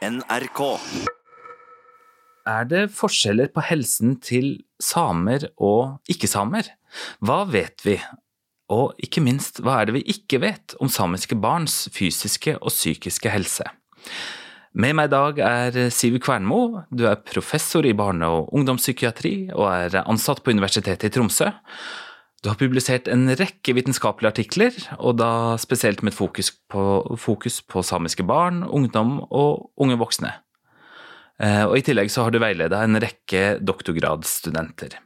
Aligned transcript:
NRK. 0.00 0.60
Er 2.48 2.64
det 2.64 2.86
forskjeller 2.96 3.50
på 3.52 3.60
helsen 3.68 4.14
til 4.24 4.54
samer 4.80 5.44
og 5.60 6.00
ikke-samer? 6.08 6.70
Hva 7.20 7.42
vet 7.52 7.84
vi? 7.84 7.98
Og 8.72 8.94
ikke 9.04 9.20
minst, 9.20 9.60
hva 9.60 9.80
er 9.80 9.90
det 9.90 9.98
vi 9.98 10.04
ikke 10.14 10.40
vet 10.40 10.72
om 10.80 10.88
samiske 10.88 11.36
barns 11.36 11.82
fysiske 11.92 12.56
og 12.56 12.72
psykiske 12.72 13.32
helse? 13.34 13.66
Med 14.72 14.96
meg 14.96 15.10
i 15.10 15.12
dag 15.12 15.42
er 15.44 15.78
Siv 15.92 16.16
Kvernmo. 16.24 16.86
Du 16.88 17.04
er 17.10 17.20
professor 17.20 17.84
i 17.84 17.92
barne- 17.92 18.30
og 18.30 18.54
ungdomspsykiatri 18.56 19.50
og 19.52 19.66
er 19.68 20.00
ansatt 20.06 20.40
på 20.40 20.54
Universitetet 20.54 21.10
i 21.10 21.12
Tromsø. 21.12 21.50
Du 22.40 22.48
har 22.48 22.56
publisert 22.56 23.08
en 23.12 23.28
rekke 23.36 23.74
vitenskapelige 23.76 24.30
artikler, 24.32 24.76
og 24.96 25.18
da 25.20 25.58
spesielt 25.60 26.00
med 26.06 26.16
fokus 26.16 26.48
på, 26.72 26.84
fokus 27.20 27.60
på 27.60 27.82
samiske 27.84 28.24
barn, 28.24 28.62
ungdom 28.64 29.18
og 29.28 29.68
unge 29.76 29.98
voksne. 30.00 30.32
Eh, 31.40 31.66
og 31.66 31.76
I 31.76 31.84
tillegg 31.84 32.08
så 32.12 32.24
har 32.24 32.32
du 32.32 32.40
veileda 32.40 32.80
en 32.84 32.96
rekke 33.00 33.58
doktorgradsstudenter. 33.60 34.96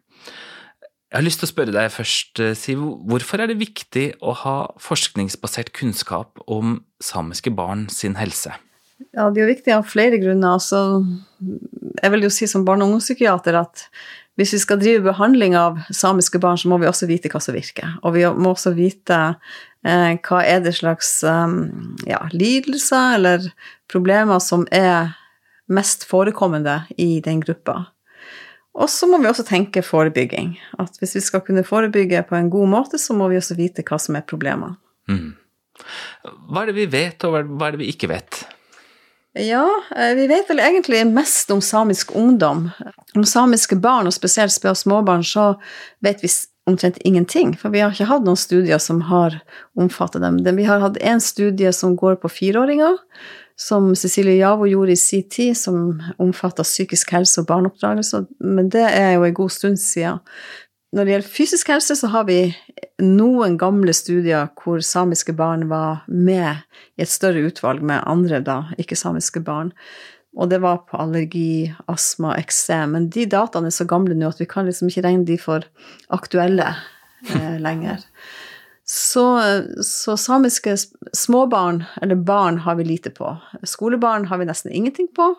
Jeg 1.14 1.18
har 1.20 1.26
lyst 1.26 1.42
til 1.42 1.46
å 1.48 1.50
spørre 1.50 1.74
deg 1.74 1.90
først, 1.95 2.38
eh, 2.42 2.54
Siv, 2.59 2.86
hvorfor 3.06 3.42
er 3.42 3.51
det 3.51 3.59
viktig 3.59 4.06
å 4.23 4.34
ha 4.34 4.56
forskningsbasert 4.78 5.74
kunnskap 5.74 6.38
om 6.46 6.84
samiske 7.02 7.51
barn 7.54 7.88
sin 7.88 8.14
helse? 8.14 8.54
Ja, 9.14 9.28
det 9.30 9.42
er 9.42 9.46
jo 9.46 9.54
viktig 9.54 9.74
av 9.74 9.87
flere 9.90 10.18
grunner. 10.23 10.54
Altså, 10.54 11.02
jeg 12.01 12.10
vil 12.14 12.26
jo 12.26 12.30
si 12.30 12.46
som 12.46 12.64
barne- 12.64 12.82
og 12.82 12.95
ungdomspsykiater 12.95 13.59
at 13.59 13.88
hvis 14.38 14.55
vi 14.56 14.59
skal 14.59 14.80
drive 14.80 15.05
behandling 15.05 15.55
av 15.59 15.79
samiske 15.95 16.41
barn, 16.43 16.59
så 16.59 16.70
må 16.70 16.80
vi 16.83 16.88
også 16.91 17.06
vite 17.06 17.30
hva 17.30 17.41
som 17.43 17.55
virker. 17.55 17.97
Og 18.02 18.16
vi 18.16 18.24
må 18.27 18.55
også 18.55 18.74
vite 18.74 19.19
eh, 19.87 20.15
hva 20.27 20.41
er 20.43 20.65
det 20.65 20.74
slags 20.80 21.16
um, 21.23 21.95
ja, 22.09 22.24
lidelser 22.34 23.19
eller 23.20 23.47
problemer 23.91 24.43
som 24.43 24.66
er 24.74 25.15
mest 25.70 26.07
forekommende 26.09 26.83
i 26.98 27.20
den 27.24 27.45
gruppa. 27.45 27.84
Og 28.74 28.91
så 28.91 29.07
må 29.07 29.21
vi 29.23 29.30
også 29.30 29.46
tenke 29.46 29.85
forebygging. 29.87 30.57
At 30.82 30.98
hvis 30.98 31.15
vi 31.15 31.23
skal 31.23 31.45
kunne 31.46 31.63
forebygge 31.66 32.24
på 32.26 32.35
en 32.35 32.51
god 32.51 32.73
måte, 32.73 32.98
så 32.98 33.15
må 33.15 33.30
vi 33.30 33.38
også 33.38 33.54
vite 33.59 33.87
hva 33.87 34.01
som 34.02 34.19
er 34.19 34.26
problemene. 34.26 34.74
Mm. 35.07 35.37
Hva 36.51 36.65
er 36.65 36.71
det 36.73 36.79
vi 36.80 36.91
vet, 36.91 37.23
og 37.26 37.38
hva 37.54 37.69
er 37.69 37.76
det 37.76 37.85
vi 37.85 37.93
ikke 37.95 38.10
vet? 38.10 38.43
Ja, 39.35 39.66
eh, 39.96 40.15
vi 40.15 40.27
vet 40.30 40.51
vel 40.51 40.60
egentlig 40.63 41.07
mest 41.10 41.51
om 41.51 41.60
samisk 41.60 42.15
ungdom. 42.15 42.68
Om 43.15 43.24
samiske 43.27 43.76
barn, 43.76 44.07
og 44.07 44.15
spesielt 44.15 44.54
småbarn, 44.54 45.24
så 45.26 45.54
vet 46.01 46.23
vi 46.23 46.30
omtrent 46.71 46.99
ingenting. 47.04 47.57
For 47.59 47.74
vi 47.74 47.82
har 47.82 47.91
ikke 47.91 48.07
hatt 48.09 48.24
noen 48.24 48.38
studier 48.38 48.79
som 48.79 49.02
har 49.10 49.41
omfattet 49.74 50.23
dem. 50.23 50.38
Vi 50.57 50.68
har 50.68 50.80
hatt 50.85 51.01
én 51.02 51.21
studie 51.21 51.73
som 51.73 51.96
går 51.96 52.21
på 52.23 52.30
fireåringer, 52.30 52.95
som 53.59 53.93
Cecilie 53.99 54.38
Javo 54.38 54.66
gjorde 54.71 54.95
i 54.95 54.99
sin 54.99 55.26
tid, 55.30 55.57
som 55.59 56.01
omfatter 56.19 56.66
psykisk 56.66 57.10
helse 57.15 57.43
og 57.43 57.51
barneoppdragelse, 57.51 58.24
men 58.38 58.71
det 58.71 58.87
er 58.87 59.16
jo 59.16 59.26
en 59.26 59.35
god 59.35 59.51
stund 59.51 59.79
siden. 59.82 60.23
Når 60.95 61.04
det 61.04 61.14
gjelder 61.14 61.34
fysisk 61.34 61.70
helse, 61.73 61.96
så 61.98 62.09
har 62.12 62.26
vi 62.28 62.38
noen 63.02 63.56
gamle 63.59 63.90
studier 63.96 64.47
hvor 64.60 64.82
samiske 64.84 65.34
barn 65.34 65.66
var 65.70 66.04
med 66.06 66.62
i 66.94 67.03
et 67.03 67.10
større 67.10 67.42
utvalg 67.48 67.82
med 67.82 68.04
andre 68.06 68.38
da, 68.44 68.60
ikke-samiske 68.78 69.42
barn. 69.42 69.72
Og 70.38 70.50
det 70.50 70.60
var 70.62 70.84
på 70.86 70.98
allergi, 71.03 71.72
astma, 71.91 72.36
eksem. 72.38 72.94
Men 72.94 73.09
de 73.10 73.26
dataene 73.31 73.70
er 73.70 73.75
så 73.75 73.86
gamle 73.91 74.14
nå 74.19 74.31
at 74.31 74.42
vi 74.42 74.48
kan 74.50 74.70
liksom 74.70 74.91
ikke 74.91 75.06
regne 75.06 75.26
de 75.26 75.38
for 75.38 75.66
aktuelle 76.14 76.72
eh, 76.72 77.56
lenger. 77.62 78.03
Så, 78.86 79.25
så, 79.82 80.16
samiske 80.20 80.76
småbarn, 81.16 81.84
eller 82.03 82.20
barn, 82.20 82.58
har 82.66 82.78
vi 82.78 82.84
lite 82.84 83.10
på. 83.10 83.32
Skolebarn 83.64 84.26
har 84.31 84.38
vi 84.38 84.47
nesten 84.50 84.75
ingenting 84.75 85.08
på. 85.16 85.32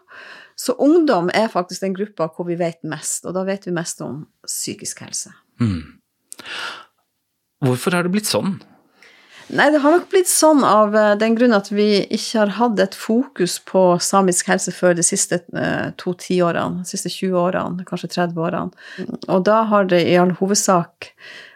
Så 0.55 0.73
ungdom 0.73 1.29
er 1.33 1.51
faktisk 1.51 1.83
den 1.83 1.93
gruppa 1.93 2.31
hvor 2.31 2.47
vi 2.47 2.57
vet 2.59 2.81
mest, 2.87 3.27
og 3.27 3.35
da 3.37 3.45
vet 3.45 3.67
vi 3.67 3.75
mest 3.75 4.01
om 4.01 4.23
psykisk 4.47 5.03
helse. 5.05 5.35
Mm. 5.61 5.99
Hvorfor 7.65 7.95
har 7.95 8.05
det 8.05 8.13
blitt 8.13 8.29
sånn? 8.29 8.57
Nei, 9.53 9.67
det 9.69 9.79
har 9.83 9.93
nok 9.93 10.07
blitt 10.09 10.29
sånn 10.29 10.63
av 10.65 10.95
eh, 10.97 11.11
den 11.21 11.35
grunn 11.37 11.53
at 11.53 11.67
vi 11.69 12.01
ikke 12.01 12.39
har 12.39 12.53
hatt 12.57 12.79
et 12.81 12.95
fokus 12.97 13.59
på 13.69 13.83
samisk 14.01 14.49
helse 14.49 14.73
før 14.73 14.95
de 14.97 15.05
siste 15.05 15.43
eh, 15.53 15.91
to 16.01 16.15
tiårene, 16.17 16.81
de 16.81 16.89
siste 16.89 17.11
20 17.13 17.37
årene, 17.43 17.85
kanskje 17.85 18.09
30 18.15 18.41
årene. 18.41 18.85
Og 19.29 19.43
da 19.45 19.61
har 19.69 19.85
det 19.91 20.01
i 20.09 20.17
all 20.17 20.33
hovedsak 20.39 21.11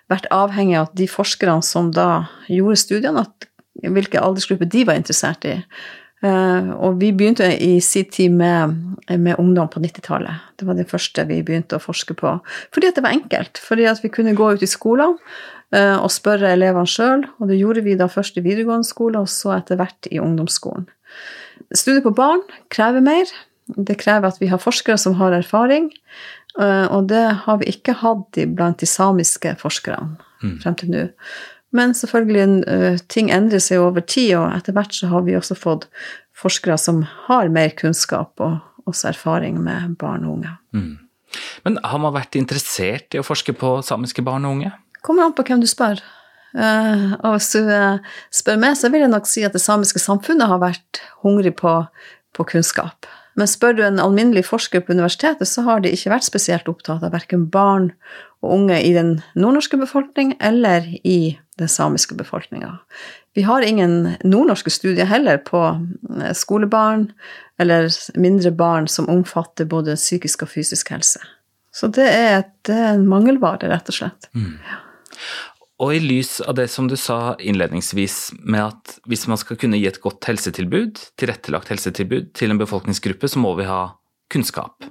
vært 0.09 0.29
avhengig 0.33 0.77
av 0.83 0.93
de 0.97 1.09
forskerne 1.09 1.65
som 1.65 1.89
da 1.93 2.27
gjorde 2.49 2.77
studiene, 2.83 3.25
at 3.25 3.49
hvilke 3.89 4.21
aldersgrupper 4.21 4.69
de 4.69 4.85
var 4.85 4.99
interessert 4.99 5.45
i. 5.49 5.57
Uh, 6.19 6.73
og 6.83 6.97
vi 6.99 7.13
begynte 7.15 7.47
i 7.63 7.77
sin 7.83 8.09
tid 8.11 8.33
med, 8.35 8.75
med 9.07 9.39
ungdom 9.39 9.69
på 9.71 9.79
90-tallet. 9.79 10.41
Det 10.59 10.67
var 10.67 10.75
det 10.75 10.89
første 10.89 11.23
vi 11.29 11.39
begynte 11.47 11.77
å 11.77 11.83
forske 11.83 12.15
på. 12.19 12.33
Fordi 12.75 12.89
at 12.89 12.99
det 12.99 13.05
var 13.05 13.15
enkelt. 13.15 13.61
Fordi 13.63 13.87
at 13.87 14.03
vi 14.03 14.11
kunne 14.11 14.35
gå 14.35 14.49
ut 14.51 14.65
i 14.65 14.69
skolene 14.69 15.15
uh, 15.75 15.97
og 15.97 16.11
spørre 16.11 16.51
elevene 16.57 16.89
sjøl. 16.89 17.23
Og 17.39 17.51
det 17.51 17.59
gjorde 17.61 17.85
vi 17.87 17.95
da 17.99 18.09
først 18.11 18.39
i 18.39 18.43
videregående 18.43 18.87
skole, 18.87 19.21
og 19.21 19.31
så 19.31 19.55
etter 19.59 19.79
hvert 19.79 20.09
i 20.11 20.19
ungdomsskolen. 20.19 20.89
Studier 21.71 22.03
på 22.03 22.15
barn 22.17 22.43
krever 22.73 23.03
mer. 23.05 23.31
Det 23.77 23.99
krever 24.01 24.31
at 24.31 24.41
vi 24.41 24.49
har 24.49 24.61
forskere 24.61 24.97
som 24.99 25.15
har 25.21 25.35
erfaring. 25.37 25.87
Uh, 26.59 26.87
og 26.91 27.07
det 27.13 27.23
har 27.45 27.61
vi 27.61 27.71
ikke 27.71 27.95
hatt 28.01 28.41
blant 28.57 28.81
de 28.81 28.89
samiske 28.89 29.55
forskerne 29.61 30.17
mm. 30.43 30.59
frem 30.65 30.75
til 30.79 30.91
nå. 30.91 31.05
Men 31.75 31.93
selvfølgelig, 31.93 32.63
eh, 32.67 32.97
ting 33.07 33.29
endrer 33.31 33.61
seg 33.61 33.83
over 33.83 34.01
tid, 34.01 34.33
og 34.39 34.55
etter 34.55 34.73
hvert 34.73 34.95
så 34.95 35.11
har 35.11 35.25
vi 35.27 35.37
også 35.37 35.57
fått 35.57 35.87
forskere 36.39 36.77
som 36.79 37.03
har 37.27 37.51
mer 37.53 37.69
kunnskap 37.77 38.39
og 38.41 38.59
også 38.89 39.11
erfaring 39.11 39.59
med 39.61 39.97
barn 40.01 40.25
og 40.25 40.39
unge. 40.39 40.55
Mm. 40.73 40.97
Men 41.65 41.77
har 41.85 42.01
man 42.01 42.15
vært 42.15 42.37
interessert 42.39 43.13
i 43.13 43.19
å 43.21 43.25
forske 43.25 43.53
på 43.53 43.79
samiske 43.85 44.23
barn 44.25 44.47
og 44.47 44.57
unge? 44.57 44.71
Kommer 45.05 45.27
an 45.27 45.35
på 45.37 45.45
hvem 45.45 45.61
du 45.61 45.69
spør. 45.69 46.01
Uh, 46.49 47.13
og 47.21 47.35
hvis 47.35 47.51
du 47.53 47.67
uh, 47.69 48.01
spør 48.33 48.57
meg, 48.57 48.73
så 48.79 48.89
vil 48.89 49.03
jeg 49.05 49.13
nok 49.13 49.27
si 49.29 49.43
at 49.45 49.53
det 49.53 49.61
samiske 49.61 50.01
samfunnet 50.01 50.49
har 50.49 50.61
vært 50.63 51.03
hungrig 51.21 51.53
på, 51.59 51.75
på 52.33 52.45
kunnskap. 52.49 53.05
Men 53.37 53.47
spør 53.47 53.77
du 53.77 53.83
en 53.85 54.01
alminnelig 54.01 54.47
forsker 54.47 54.81
på 54.81 54.95
universitetet, 54.97 55.47
så 55.47 55.63
har 55.67 55.83
de 55.83 55.91
ikke 55.93 56.11
vært 56.15 56.25
spesielt 56.25 56.71
opptatt 56.71 57.05
av 57.05 57.13
verken 57.13 57.45
barn 57.53 57.91
og 58.41 58.55
unge 58.55 58.79
i 58.81 58.89
den 58.95 59.19
nordnorske 59.37 59.77
befolkning 59.79 60.33
eller 60.41 60.87
i 61.03 61.37
den 61.59 61.69
samiske 61.69 62.15
befolkninga. 62.17 62.77
Vi 63.37 63.43
har 63.47 63.61
ingen 63.61 64.15
nordnorske 64.23 64.71
studier 64.73 65.05
heller 65.09 65.37
på 65.37 65.61
eh, 66.21 66.33
skolebarn 66.33 67.09
eller 67.59 67.91
mindre 68.15 68.51
barn 68.51 68.87
som 68.87 69.09
omfatter 69.11 69.67
både 69.69 69.97
psykisk 69.99 70.47
og 70.47 70.53
fysisk 70.55 70.93
helse. 70.95 71.21
Så 71.75 71.91
det 71.93 72.07
er, 72.07 72.43
er 72.71 72.93
en 72.95 73.05
mangelvare, 73.07 73.69
rett 73.69 73.91
og 73.91 73.99
slett. 73.99 74.29
Mm. 74.33 74.55
Og 75.79 75.93
i 75.95 75.99
lys 76.03 76.39
av 76.41 76.57
det 76.57 76.67
som 76.71 76.89
du 76.91 76.97
sa 76.99 77.37
innledningsvis, 77.39 78.17
med 78.43 78.65
at 78.65 78.97
hvis 79.07 79.27
man 79.31 79.39
skal 79.39 79.59
kunne 79.59 79.79
gi 79.79 79.87
et 79.87 80.01
godt 80.03 80.27
helsetilbud, 80.27 80.99
tilrettelagt 81.19 81.71
helsetilbud 81.71 82.33
til 82.35 82.51
en 82.51 82.59
befolkningsgruppe, 82.59 83.29
så 83.31 83.39
må 83.39 83.53
vi 83.59 83.67
ha 83.69 83.85
kunnskap. 84.33 84.83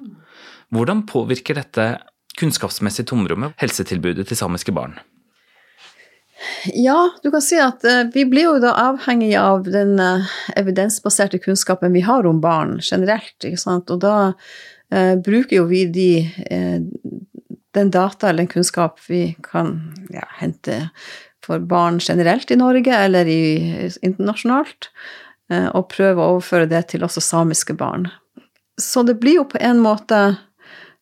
Hvordan 0.72 1.04
påvirker 1.08 1.60
dette 1.60 1.90
kunnskapsmessig 2.38 3.04
tomrommet 3.10 3.56
helsetilbudet 3.60 4.28
til 4.30 4.40
samiske 4.40 4.72
barn? 4.72 4.96
Ja, 6.74 7.10
du 7.22 7.30
kan 7.30 7.42
si 7.42 7.58
at 7.58 7.84
uh, 7.84 8.04
vi 8.14 8.24
blir 8.28 8.46
jo 8.46 8.56
da 8.62 8.74
avhengig 8.88 9.32
av 9.40 9.66
den 9.66 9.98
uh, 9.98 10.26
evidensbaserte 10.56 11.40
kunnskapen 11.42 11.92
vi 11.96 12.04
har 12.06 12.26
om 12.26 12.40
barn 12.40 12.78
generelt, 12.82 13.36
ikke 13.42 13.60
sant. 13.60 13.90
Og 13.90 14.02
da 14.04 14.32
eh, 14.92 15.14
bruker 15.18 15.58
jo 15.58 15.66
vi 15.70 15.84
de, 15.92 16.10
den 17.74 17.90
data 17.90 18.28
eller 18.28 18.44
den 18.44 18.52
kunnskap 18.52 19.00
vi 19.08 19.34
kan 19.44 19.74
ja, 20.14 20.24
hente 20.38 20.80
for 21.44 21.60
barn 21.60 21.98
generelt 22.00 22.50
i 22.50 22.58
Norge 22.60 22.94
eller 22.94 23.28
i, 23.28 23.42
internasjonalt, 24.04 24.90
og 25.48 25.86
prøve 25.88 26.20
å 26.20 26.34
overføre 26.34 26.68
det 26.68 26.82
til 26.90 27.04
også 27.06 27.22
samiske 27.24 27.72
barn. 27.76 28.10
Så 28.80 29.02
det 29.08 29.16
blir 29.22 29.40
jo 29.40 29.46
på 29.48 29.60
en 29.64 29.80
måte, 29.80 30.18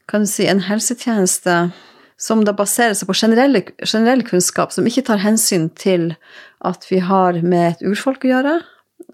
kan 0.07 0.23
du 0.23 0.31
si, 0.31 0.47
en 0.47 0.63
helsetjeneste 0.69 1.57
som 2.17 2.45
da 2.45 2.55
baserer 2.57 2.97
seg 2.97 3.09
på 3.11 3.17
generell 3.17 4.25
kunnskap, 4.27 4.73
som 4.73 4.87
ikke 4.89 5.05
tar 5.11 5.21
hensyn 5.21 5.69
til 5.77 6.15
at 6.65 6.87
vi 6.91 7.03
har 7.05 7.39
med 7.45 7.75
et 7.75 7.85
urfolk 7.87 8.25
å 8.25 8.33
gjøre, 8.33 8.55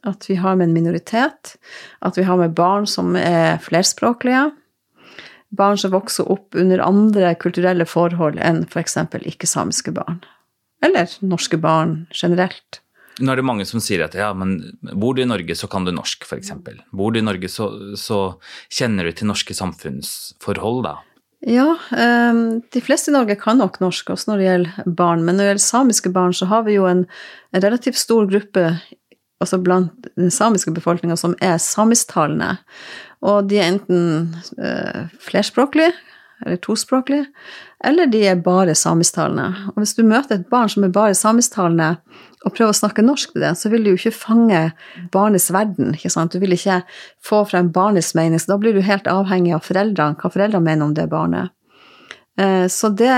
at 0.06 0.26
vi 0.30 0.38
har 0.38 0.56
med 0.58 0.70
en 0.70 0.76
minoritet, 0.76 1.56
at 2.02 2.18
vi 2.18 2.26
har 2.26 2.38
med 2.38 2.54
barn 2.58 2.86
som 2.86 3.16
er 3.18 3.58
flerspråklige, 3.62 4.50
barn 5.52 5.78
som 5.78 5.92
vokser 5.92 6.30
opp 6.32 6.56
under 6.58 6.80
andre 6.84 7.34
kulturelle 7.40 7.86
forhold 7.88 8.38
enn 8.40 8.64
f.eks. 8.70 8.96
For 9.12 9.28
ikke-samiske 9.28 9.92
barn. 9.94 10.22
Eller 10.82 11.10
norske 11.20 11.58
barn 11.60 12.06
generelt. 12.14 12.80
Nå 13.20 13.28
er 13.34 13.38
det 13.38 13.44
mange 13.44 13.66
som 13.68 13.82
sier 13.82 14.06
at 14.06 14.16
ja, 14.16 14.30
men 14.34 14.56
bor 14.96 15.14
du 15.14 15.20
i 15.22 15.28
Norge, 15.28 15.54
så 15.58 15.68
kan 15.70 15.84
du 15.84 15.92
norsk, 15.92 16.24
f.eks. 16.24 16.54
Bor 16.96 17.12
du 17.12 17.20
i 17.20 17.24
Norge, 17.26 17.50
så, 17.52 17.68
så 18.00 18.22
kjenner 18.72 19.06
du 19.06 19.12
til 19.18 19.28
norske 19.28 19.54
samfunnsforhold, 19.54 20.86
da. 20.88 20.96
Ja, 21.42 21.72
ehm, 21.98 22.60
de 22.70 22.80
fleste 22.80 23.10
i 23.10 23.14
Norge 23.16 23.34
kan 23.40 23.58
nok 23.58 23.80
norsk 23.82 24.12
også 24.14 24.30
når 24.30 24.38
det 24.38 24.46
gjelder 24.46 24.90
barn, 24.98 25.24
men 25.26 25.34
når 25.34 25.42
det 25.42 25.50
gjelder 25.50 25.64
samiske 25.64 26.12
barn, 26.14 26.34
så 26.38 26.46
har 26.46 26.62
vi 26.68 26.76
jo 26.76 26.86
en, 26.86 27.06
relativt 27.52 27.98
stor 27.98 28.28
gruppe 28.30 28.62
altså 29.42 29.58
blant 29.58 30.06
den 30.16 30.30
samiske 30.30 30.70
befolkninga 30.72 31.16
som 31.18 31.34
er 31.42 31.58
samisktalende. 31.60 32.54
Og 33.26 33.50
de 33.50 33.58
er 33.58 33.72
enten 33.72 34.30
uh, 34.56 35.10
flerspråklige 35.20 35.90
eller 36.42 36.58
tospråklige, 36.62 37.26
eller 37.84 38.10
de 38.10 38.24
er 38.30 38.42
bare 38.42 38.74
samisktalende. 38.78 39.70
Og 39.72 39.80
hvis 39.82 39.94
du 39.98 40.02
møter 40.06 40.38
et 40.38 40.50
barn 40.50 40.70
som 40.72 40.84
er 40.86 40.94
bare 40.94 41.16
samisktalende, 41.18 41.96
og 42.42 42.54
prøver 42.56 42.72
å 42.72 42.76
snakke 42.76 43.04
norsk 43.06 43.34
til 43.34 43.44
det, 43.44 43.52
så 43.58 43.70
vil 43.70 43.84
du 43.84 43.92
jo 43.92 43.98
ikke 44.00 44.14
fange 44.16 44.60
barnets 45.14 45.50
verden. 45.54 45.92
ikke 45.94 46.10
sant? 46.10 46.34
Du 46.34 46.42
vil 46.42 46.56
ikke 46.56 46.80
få 47.22 47.44
frem 47.46 47.70
barnets 47.74 48.16
mening, 48.18 48.40
så 48.42 48.54
da 48.54 48.60
blir 48.62 48.74
du 48.74 48.82
helt 48.82 49.06
avhengig 49.10 49.54
av 49.54 49.66
foreldrene, 49.66 50.18
hva 50.18 50.30
foreldrene 50.32 50.66
mener 50.66 50.88
om 50.88 50.96
det 50.96 51.06
barnet. 51.12 51.54
Eh, 52.40 52.66
så 52.72 52.88
det, 52.88 53.12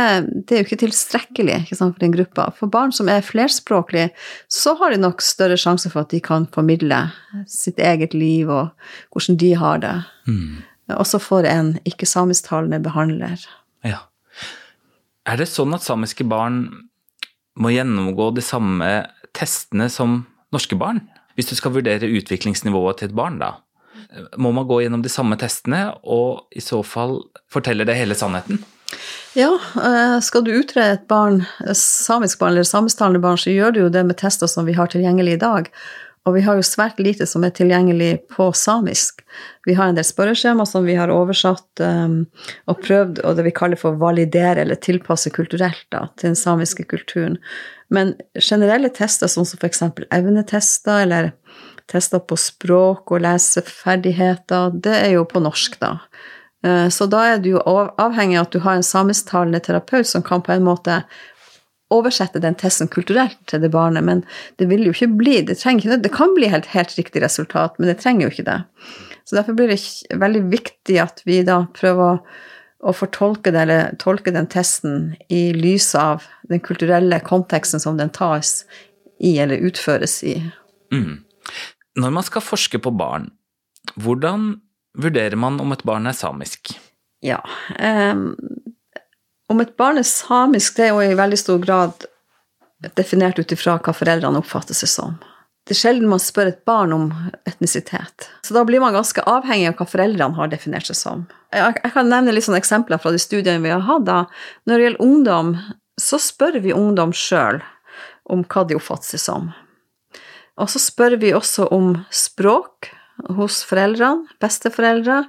det, 0.44 0.50
er 0.50 0.62
jo 0.62 0.66
ikke 0.66 0.80
tilstrekkelig 0.82 1.60
ikke 1.62 1.78
sant, 1.78 1.94
for 1.94 2.04
den 2.04 2.14
gruppa. 2.14 2.48
For 2.58 2.70
barn 2.70 2.92
som 2.94 3.08
er 3.08 3.24
flerspråklige, 3.24 4.10
så 4.50 4.74
har 4.80 4.92
de 4.92 5.00
nok 5.02 5.22
større 5.24 5.58
sjanse 5.60 5.92
for 5.92 6.04
at 6.04 6.12
de 6.14 6.20
kan 6.24 6.48
formidle 6.54 7.06
sitt 7.50 7.78
eget 7.78 8.16
liv 8.16 8.50
og 8.50 8.74
hvordan 9.14 9.40
de 9.40 9.52
har 9.60 9.82
det. 9.84 9.96
Mm. 10.28 10.62
Også 10.92 11.20
for 11.22 11.46
en 11.48 11.78
ikke-samisktalende 11.88 12.80
behandler. 12.84 13.40
Ja. 13.86 14.04
Er 15.24 15.40
det 15.40 15.48
sånn 15.48 15.72
at 15.76 15.84
samiske 15.84 16.26
barn 16.28 16.66
må 17.56 17.72
gjennomgå 17.72 18.32
de 18.36 18.44
samme 18.44 18.90
testene 19.36 19.88
som 19.92 20.24
norske 20.52 20.76
barn? 20.76 21.00
Hvis 21.34 21.48
du 21.50 21.56
skal 21.58 21.74
vurdere 21.74 22.10
utviklingsnivået 22.20 23.00
til 23.00 23.10
et 23.10 23.16
barn, 23.16 23.40
da. 23.40 23.54
Må 24.38 24.52
man 24.54 24.68
gå 24.68 24.82
gjennom 24.84 25.02
de 25.02 25.10
samme 25.10 25.38
testene, 25.40 25.88
og 26.04 26.44
i 26.54 26.62
så 26.62 26.82
fall 26.86 27.18
forteller 27.50 27.88
det 27.88 27.96
hele 27.98 28.14
sannheten? 28.18 28.60
Ja, 29.34 29.50
eh, 29.80 30.20
skal 30.22 30.44
du 30.46 30.52
utrede 30.54 30.92
et 30.94 31.08
barn, 31.10 31.40
samisk 31.74 32.38
barn 32.38 32.52
eller 32.52 32.68
samisktalende 32.68 33.22
barn, 33.24 33.40
så 33.40 33.50
gjør 33.50 33.74
du 33.74 33.80
jo 33.80 33.90
det 33.90 34.04
med 34.06 34.20
tester 34.20 34.50
som 34.50 34.68
vi 34.68 34.76
har 34.78 34.92
tilgjengelig 34.92 35.38
i 35.38 35.42
dag. 35.42 35.70
Og 36.24 36.36
vi 36.38 36.42
har 36.46 36.56
jo 36.56 36.64
svært 36.64 37.00
lite 37.04 37.26
som 37.28 37.44
er 37.44 37.52
tilgjengelig 37.52 38.24
på 38.32 38.46
samisk. 38.56 39.20
Vi 39.68 39.74
har 39.76 39.90
en 39.90 39.98
del 39.98 40.06
spørreskjema 40.08 40.64
som 40.68 40.86
vi 40.88 40.96
har 40.96 41.12
oversatt 41.12 41.82
um, 41.84 42.22
og 42.70 42.80
prøvd 42.80 43.20
og 43.24 43.36
det 43.36 43.44
vi 43.50 43.52
kaller 43.56 43.80
for 43.80 43.98
validere 44.00 44.64
eller 44.64 44.80
tilpasse 44.80 45.32
kulturelt 45.34 45.84
da, 45.92 46.06
til 46.16 46.32
den 46.32 46.40
samiske 46.40 46.86
kulturen. 46.88 47.36
Men 47.92 48.14
generelle 48.40 48.88
tester, 48.96 49.28
sånn 49.28 49.48
som 49.48 49.60
f.eks. 49.60 49.84
evnetester 50.08 51.04
eller 51.04 51.34
tester 51.92 52.22
på 52.24 52.38
språk 52.40 53.12
og 53.12 53.20
leseferdigheter, 53.26 54.80
det 54.80 54.96
er 55.02 55.12
jo 55.18 55.26
på 55.28 55.44
norsk, 55.44 55.76
da. 55.82 55.98
Eh, 56.64 56.88
så 56.88 57.06
da 57.10 57.26
er 57.34 57.44
du 57.44 57.52
avhengig 57.60 58.38
av 58.40 58.48
at 58.48 58.56
du 58.56 58.62
har 58.64 58.78
en 58.78 58.86
samisktalende 58.86 59.60
terapeut 59.64 60.08
som 60.08 60.24
kan 60.24 60.42
på 60.44 60.54
en 60.56 60.64
måte 60.64 61.02
oversette 61.94 62.42
den 62.42 62.56
testen 62.58 62.90
kulturelt 62.92 63.38
til 63.50 63.62
det 63.62 63.70
barnet, 63.74 64.04
men 64.06 64.24
det 64.60 64.68
vil 64.70 64.84
jo 64.86 64.94
ikke 64.94 65.12
bli 65.18 65.40
Det, 65.46 65.58
ikke, 65.58 66.00
det 66.02 66.12
kan 66.14 66.34
bli 66.36 66.50
helt, 66.52 66.66
helt 66.74 66.94
riktig 66.98 67.22
resultat, 67.22 67.78
men 67.78 67.90
det 67.90 68.00
trenger 68.02 68.26
jo 68.26 68.34
ikke 68.34 68.48
det. 68.50 68.58
Så 69.24 69.38
derfor 69.38 69.56
blir 69.56 69.72
det 69.72 69.80
veldig 70.20 70.42
viktig 70.52 70.98
at 71.00 71.22
vi 71.24 71.42
da 71.46 71.64
prøver 71.76 72.20
å 72.84 72.92
fortolke 72.92 73.52
det, 73.54 73.62
eller 73.64 73.94
tolke 74.00 74.34
den 74.34 74.48
testen 74.52 75.14
i 75.32 75.54
lys 75.56 75.94
av 75.96 76.26
den 76.50 76.60
kulturelle 76.60 77.20
konteksten 77.24 77.80
som 77.80 77.96
den 77.96 78.12
tas 78.12 78.64
i 79.24 79.38
eller 79.40 79.62
utføres 79.64 80.18
i. 80.28 80.36
Mm. 80.92 81.22
Når 82.00 82.12
man 82.12 82.26
skal 82.26 82.44
forske 82.44 82.80
på 82.82 82.92
barn, 82.92 83.30
hvordan 83.94 84.58
vurderer 84.98 85.38
man 85.40 85.60
om 85.62 85.72
et 85.72 85.84
barn 85.86 86.10
er 86.10 86.16
samisk? 86.16 86.74
Ja, 87.24 87.40
um, 87.80 88.34
om 89.54 89.62
et 89.62 89.76
barn 89.78 90.00
er 90.00 90.08
samisk, 90.08 90.76
det 90.76 90.88
er 90.88 90.92
jo 90.92 91.04
i 91.04 91.18
veldig 91.18 91.38
stor 91.38 91.62
grad 91.62 92.08
definert 92.98 93.38
ut 93.38 93.54
ifra 93.54 93.78
hva 93.78 93.94
foreldrene 93.96 94.42
oppfatter 94.42 94.76
seg 94.76 94.90
som. 94.90 95.14
Det 95.64 95.72
er 95.72 95.80
sjelden 95.80 96.10
man 96.10 96.20
spør 96.20 96.50
et 96.50 96.64
barn 96.68 96.92
om 96.92 97.06
etnisitet. 97.48 98.26
Så 98.44 98.52
da 98.52 98.66
blir 98.68 98.82
man 98.82 98.92
ganske 98.92 99.22
avhengig 99.24 99.70
av 99.70 99.78
hva 99.78 99.86
foreldrene 99.88 100.36
har 100.36 100.50
definert 100.52 100.90
seg 100.90 100.98
som. 100.98 101.22
Jeg 101.56 101.92
kan 101.94 102.10
nevne 102.10 102.34
litt 102.36 102.44
sånne 102.44 102.60
eksempler 102.60 103.00
fra 103.00 103.14
de 103.14 103.20
studiene 103.22 103.64
vi 103.64 103.72
har 103.72 103.86
hatt. 103.86 104.04
da. 104.04 104.18
Når 104.68 104.76
det 104.76 104.84
gjelder 104.84 105.06
ungdom, 105.06 105.54
så 105.96 106.20
spør 106.20 106.60
vi 106.60 106.76
ungdom 106.76 107.14
sjøl 107.16 107.62
om 108.28 108.44
hva 108.44 108.66
de 108.68 108.76
oppfatter 108.76 109.14
seg 109.14 109.24
som. 109.24 109.48
Og 110.60 110.68
så 110.70 110.82
spør 110.82 111.16
vi 111.22 111.32
også 111.34 111.70
om 111.72 111.94
språk 112.12 112.90
hos 113.38 113.62
foreldrene, 113.64 114.28
besteforeldre. 114.42 115.22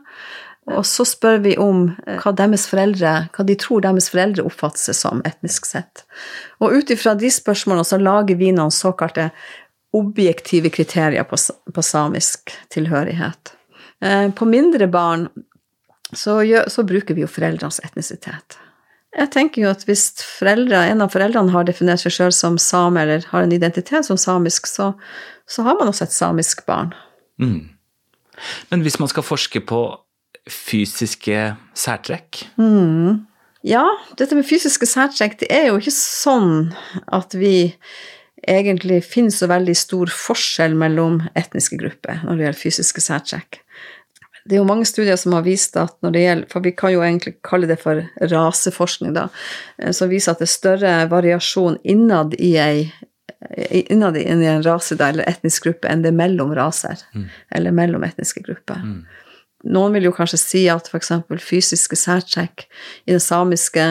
Og 0.74 0.82
så 0.90 1.06
spør 1.06 1.44
vi 1.44 1.54
om 1.62 1.92
eh, 2.08 2.18
hva 2.24 2.34
deres 2.34 2.66
foreldre, 2.72 3.14
hva 3.36 3.46
de 3.46 3.58
tror 3.62 3.84
deres 3.86 4.10
foreldre 4.14 4.46
oppfatter 4.48 4.88
seg 4.88 4.98
som 4.98 5.22
etnisk 5.28 5.68
sett. 5.70 6.06
Og 6.58 6.74
ut 6.80 6.94
ifra 6.94 7.14
de 7.20 7.30
spørsmålene 7.32 7.86
så 7.86 8.02
lager 8.02 8.40
vi 8.40 8.50
noen 8.56 8.74
såkalte 8.74 9.30
objektive 9.96 10.72
kriterier 10.74 11.24
på, 11.30 11.38
på 11.72 11.86
samisk 11.86 12.56
tilhørighet. 12.74 13.54
Eh, 14.02 14.30
på 14.34 14.48
mindre 14.50 14.90
barn 14.92 15.28
så, 16.16 16.40
så 16.68 16.86
bruker 16.88 17.18
vi 17.18 17.26
jo 17.26 17.30
foreldrenes 17.30 17.82
etnisitet. 17.86 18.58
Jeg 19.16 19.32
tenker 19.32 19.64
jo 19.64 19.70
at 19.72 19.86
hvis 19.88 20.10
foreldre, 20.20 20.82
en 20.90 21.04
av 21.06 21.14
foreldrene 21.14 21.54
har 21.54 21.68
definert 21.68 22.02
seg 22.02 22.14
sjøl 22.18 22.34
som 22.36 22.58
same, 22.60 23.00
eller 23.00 23.24
har 23.30 23.46
en 23.46 23.54
identitet 23.56 24.08
som 24.08 24.20
samisk, 24.20 24.68
så, 24.68 24.92
så 25.48 25.64
har 25.64 25.78
man 25.80 25.92
også 25.92 26.08
et 26.08 26.16
samisk 26.16 26.66
barn. 26.68 26.92
Mm. 27.40 27.70
Men 28.74 28.84
hvis 28.84 29.00
man 29.00 29.08
skal 29.12 29.24
forske 29.24 29.62
på 29.64 29.86
fysiske 30.52 31.56
særtrekk? 31.78 32.46
Mm. 32.62 33.26
Ja, 33.66 33.86
dette 34.20 34.38
med 34.38 34.46
fysiske 34.46 34.86
særtrekk, 34.86 35.40
det 35.42 35.50
er 35.54 35.70
jo 35.72 35.80
ikke 35.80 35.96
sånn 35.96 36.76
at 37.14 37.34
vi 37.34 37.74
egentlig 38.46 39.00
finner 39.08 39.34
så 39.34 39.50
veldig 39.50 39.74
stor 39.78 40.12
forskjell 40.14 40.76
mellom 40.78 41.24
etniske 41.34 41.80
grupper 41.82 42.22
når 42.22 42.36
det 42.36 42.46
gjelder 42.46 42.62
fysiske 42.62 43.02
særtrekk. 43.02 43.62
Det 44.46 44.54
er 44.54 44.62
jo 44.62 44.68
mange 44.70 44.86
studier 44.86 45.18
som 45.18 45.34
har 45.34 45.42
vist 45.48 45.74
at 45.82 45.96
når 46.06 46.12
det 46.14 46.22
gjelder 46.22 46.50
For 46.52 46.62
vi 46.62 46.76
kan 46.78 46.92
jo 46.94 47.02
egentlig 47.02 47.32
kalle 47.42 47.66
det 47.66 47.80
for 47.82 48.04
raseforskning, 48.22 49.16
da. 49.18 49.32
Eh, 49.82 49.90
som 49.90 50.12
viser 50.12 50.36
at 50.36 50.44
det 50.44 50.46
er 50.46 50.54
større 50.54 50.94
variasjon 51.10 51.80
innad 51.82 52.38
i 52.38 52.54
ei 52.62 52.80
innad 53.94 54.18
i 54.18 54.24
en 54.26 54.64
rase 54.64 54.96
eller 55.00 55.26
etnisk 55.30 55.68
gruppe 55.68 55.90
enn 55.90 56.02
det 56.02 56.10
er 56.10 56.18
mellom 56.18 56.54
raser. 56.58 57.02
Mm. 57.14 57.26
Eller 57.58 57.76
mellom 57.78 58.06
etniske 58.06 58.42
grupper. 58.46 58.80
Mm. 58.82 59.02
Noen 59.66 59.96
vil 59.96 60.10
jo 60.10 60.14
kanskje 60.16 60.40
si 60.42 60.64
at 60.70 60.90
f.eks. 60.92 61.12
fysiske 61.42 61.98
særtrekk 61.98 62.68
i 63.06 63.16
den 63.16 63.24
samiske 63.24 63.86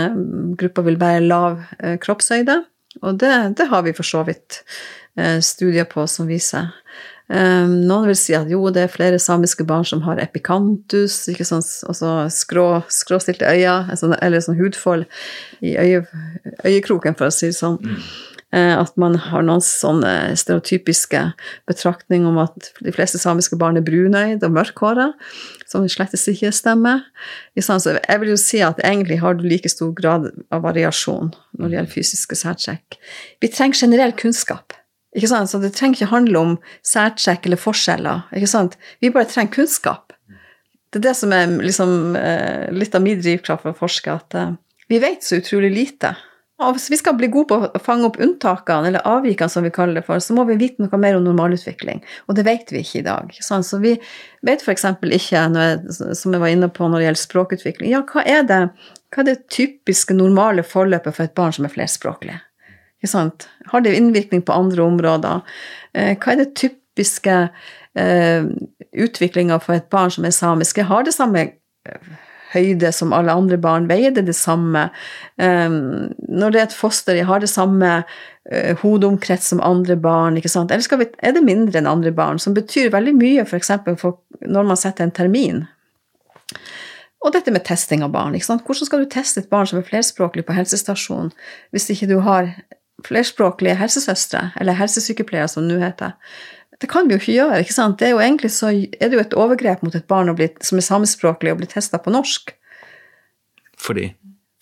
gruppa 0.60 0.84
vil 0.86 1.00
være 1.00 1.24
lav 1.26 1.62
eh, 1.80 1.96
kroppshøyde, 2.02 2.60
og 3.02 3.18
det, 3.18 3.32
det, 3.58 3.66
har 3.72 3.82
vi 3.82 3.94
for 3.96 4.06
så 4.06 4.22
vidt 4.26 4.60
eh, 5.18 5.40
studier 5.42 5.88
på 5.90 6.06
som 6.10 6.30
viser. 6.30 6.70
Eh, 7.32 7.64
noen 7.66 8.06
vil 8.10 8.18
si 8.18 8.36
at 8.36 8.50
jo, 8.52 8.62
det 8.74 8.84
er 8.84 8.92
flere 8.92 9.18
samiske 9.22 9.66
barn 9.66 9.86
som 9.88 10.04
har 10.06 10.22
epikantus, 10.22 11.24
ikke 11.32 11.46
sånn, 11.48 11.64
altså 11.90 12.12
skrå, 12.30 12.68
skråstilte 12.92 13.48
øyne, 13.48 13.96
sånn, 13.98 14.14
eller 14.22 14.44
sånn 14.44 14.60
hudfold 14.60 15.08
i 15.64 15.74
øye, 15.80 16.04
øyekroken, 16.62 17.18
for 17.18 17.30
å 17.30 17.34
si 17.34 17.50
det 17.50 17.58
sånn. 17.58 17.80
Mm. 17.82 18.06
Eh, 18.54 18.74
at 18.78 18.92
man 19.00 19.16
har 19.18 19.42
noen 19.42 19.62
sånne 19.64 20.36
stereotypiske 20.38 21.20
betraktninger 21.66 22.28
om 22.28 22.38
at 22.44 22.68
de 22.84 22.92
fleste 22.94 23.18
samiske 23.18 23.56
barn 23.58 23.80
er 23.80 23.86
brunøyde 23.86 24.46
og 24.46 24.54
mørkhåra, 24.54 25.08
som 25.66 25.86
slett 25.90 26.14
ikke 26.14 26.52
stemmer. 26.54 27.02
Så 27.58 27.96
jeg 27.96 28.20
vil 28.22 28.30
jo 28.30 28.38
si 28.38 28.60
at 28.62 28.78
egentlig 28.84 29.18
har 29.24 29.34
du 29.34 29.42
like 29.48 29.70
stor 29.72 29.90
grad 29.96 30.28
av 30.54 30.62
variasjon 30.62 31.32
når 31.58 31.66
det 31.66 31.78
gjelder 31.78 31.94
fysiske 31.96 32.38
særtrekk. 32.38 32.98
Vi 33.42 33.50
trenger 33.50 33.86
generell 33.86 34.14
kunnskap. 34.14 34.76
Ikke 35.14 35.30
sant? 35.30 35.50
Så 35.50 35.58
det 35.62 35.72
trenger 35.74 35.98
ikke 35.98 36.12
handle 36.12 36.42
om 36.42 36.54
særtrekk 36.86 37.48
eller 37.48 37.58
forskjeller. 37.58 38.28
Ikke 38.38 38.50
sant? 38.50 38.76
Vi 39.02 39.10
bare 39.14 39.30
trenger 39.30 39.54
kunnskap. 39.56 40.14
Det 40.94 41.00
er 41.00 41.08
det 41.08 41.16
som 41.18 41.34
er 41.34 41.50
liksom, 41.58 42.14
eh, 42.14 42.70
litt 42.70 42.94
av 42.94 43.02
min 43.02 43.18
drivkraft 43.18 43.66
for 43.66 43.74
å 43.74 43.78
forske, 43.78 44.14
at 44.14 44.38
eh, 44.38 44.54
vi 44.90 45.00
vet 45.02 45.26
så 45.26 45.40
utrolig 45.40 45.72
lite. 45.74 46.14
Og 46.62 46.76
hvis 46.76 46.86
vi 46.92 46.98
skal 47.00 47.16
bli 47.18 47.26
gode 47.34 47.48
på 47.50 47.56
å 47.66 47.80
fange 47.82 48.06
opp 48.06 48.20
unntakene, 48.22 48.92
eller 48.92 49.06
avvikene 49.10 49.50
som 49.50 49.64
vi 49.66 49.72
kaller 49.74 49.98
det 49.98 50.04
for, 50.06 50.22
så 50.22 50.36
må 50.36 50.44
vi 50.46 50.54
vite 50.60 50.84
noe 50.84 51.00
mer 51.02 51.16
om 51.18 51.24
normalutvikling, 51.26 52.04
og 52.28 52.38
det 52.38 52.44
vet 52.46 52.70
vi 52.70 52.84
ikke 52.84 53.00
i 53.00 53.06
dag. 53.08 53.32
Så 53.42 53.80
vi 53.82 53.96
vet 54.46 54.62
f.eks. 54.62 54.86
ikke, 55.02 55.42
jeg, 55.42 55.96
som 56.14 56.36
jeg 56.36 56.42
var 56.44 56.52
inne 56.54 56.70
på 56.70 56.86
når 56.86 57.00
det 57.00 57.08
gjelder 57.08 57.22
språkutvikling, 57.24 57.90
ja, 57.90 58.04
hva 58.06 58.22
er 58.22 58.46
det, 58.46 58.60
hva 59.10 59.24
er 59.24 59.30
det 59.32 59.38
typiske 59.50 60.14
normale 60.14 60.62
forløpet 60.66 61.16
for 61.16 61.26
et 61.26 61.34
barn 61.34 61.56
som 61.56 61.66
er 61.66 61.74
flerspråklig? 61.74 62.38
Har 63.04 63.82
det 63.84 63.96
innvirkning 63.98 64.46
på 64.46 64.54
andre 64.54 64.86
områder? 64.86 65.42
Eh, 65.92 66.14
hva 66.16 66.32
er 66.32 66.40
det 66.40 66.54
typiske 66.56 67.34
eh, 67.98 68.46
utviklinga 68.94 69.58
for 69.60 69.76
et 69.76 69.90
barn 69.92 70.14
som 70.14 70.24
er 70.24 70.32
samisk? 70.32 70.78
Har 70.86 71.04
det 71.04 71.12
samme 71.18 71.48
høyde 72.54 72.92
som 72.94 73.12
alle 73.16 73.34
andre 73.34 73.58
barn? 73.60 73.88
Veier 73.90 74.14
det 74.14 74.26
det 74.28 74.36
samme? 74.38 74.88
Um, 75.36 76.14
når 76.28 76.54
det 76.54 76.60
er 76.60 76.68
et 76.68 76.76
foster, 76.76 77.20
har 77.28 77.42
det 77.42 77.50
samme 77.52 77.90
uh, 78.04 78.72
hodeomkrets 78.82 79.52
som 79.52 79.62
andre 79.64 79.98
barn? 80.00 80.38
ikke 80.40 80.52
sant? 80.52 80.74
Eller 80.74 81.10
er 81.18 81.36
det 81.36 81.44
mindre 81.44 81.80
enn 81.80 81.90
andre 81.90 82.14
barn? 82.14 82.40
Som 82.42 82.56
betyr 82.56 82.92
veldig 82.94 83.16
mye 83.18 83.44
f.eks. 83.46 83.74
når 84.46 84.70
man 84.70 84.80
setter 84.80 85.06
en 85.06 85.14
termin. 85.14 85.64
Og 87.24 87.32
dette 87.32 87.52
med 87.54 87.64
testing 87.64 88.04
av 88.04 88.12
barn. 88.12 88.34
ikke 88.36 88.50
sant? 88.50 88.64
Hvordan 88.66 88.90
skal 88.90 89.04
du 89.04 89.10
teste 89.10 89.40
et 89.40 89.52
barn 89.52 89.68
som 89.68 89.80
er 89.80 89.86
flerspråklig 89.88 90.44
på 90.44 90.56
helsestasjonen, 90.56 91.32
hvis 91.72 91.88
ikke 91.94 92.10
du 92.10 92.18
har 92.26 92.52
flerspråklige 93.04 93.76
helsesøstre, 93.80 94.50
eller 94.60 94.76
helsesykepleiere 94.78 95.48
som 95.50 95.64
nå 95.66 95.80
heter, 95.80 96.14
Det 96.80 96.90
kan 96.90 97.06
vi 97.08 97.14
jo 97.14 97.20
ikke 97.20 97.36
gjøre. 97.36 97.60
ikke 97.62 97.76
sant? 97.76 97.98
Det 98.00 98.08
er 98.08 98.14
jo 98.14 98.22
egentlig 98.22 98.50
så 98.52 98.72
er 98.74 99.08
det 99.08 99.16
jo 99.16 99.22
et 99.22 99.36
overgrep 99.38 99.84
mot 99.86 99.94
et 99.94 100.06
barn 100.10 100.32
bli, 100.34 100.50
som 100.64 100.80
er 100.80 100.86
samiskspråklig, 100.86 101.54
å 101.54 101.58
bli 101.60 101.68
testa 101.70 102.00
på 102.02 102.12
norsk. 102.14 102.54
Fordi? 103.80 104.08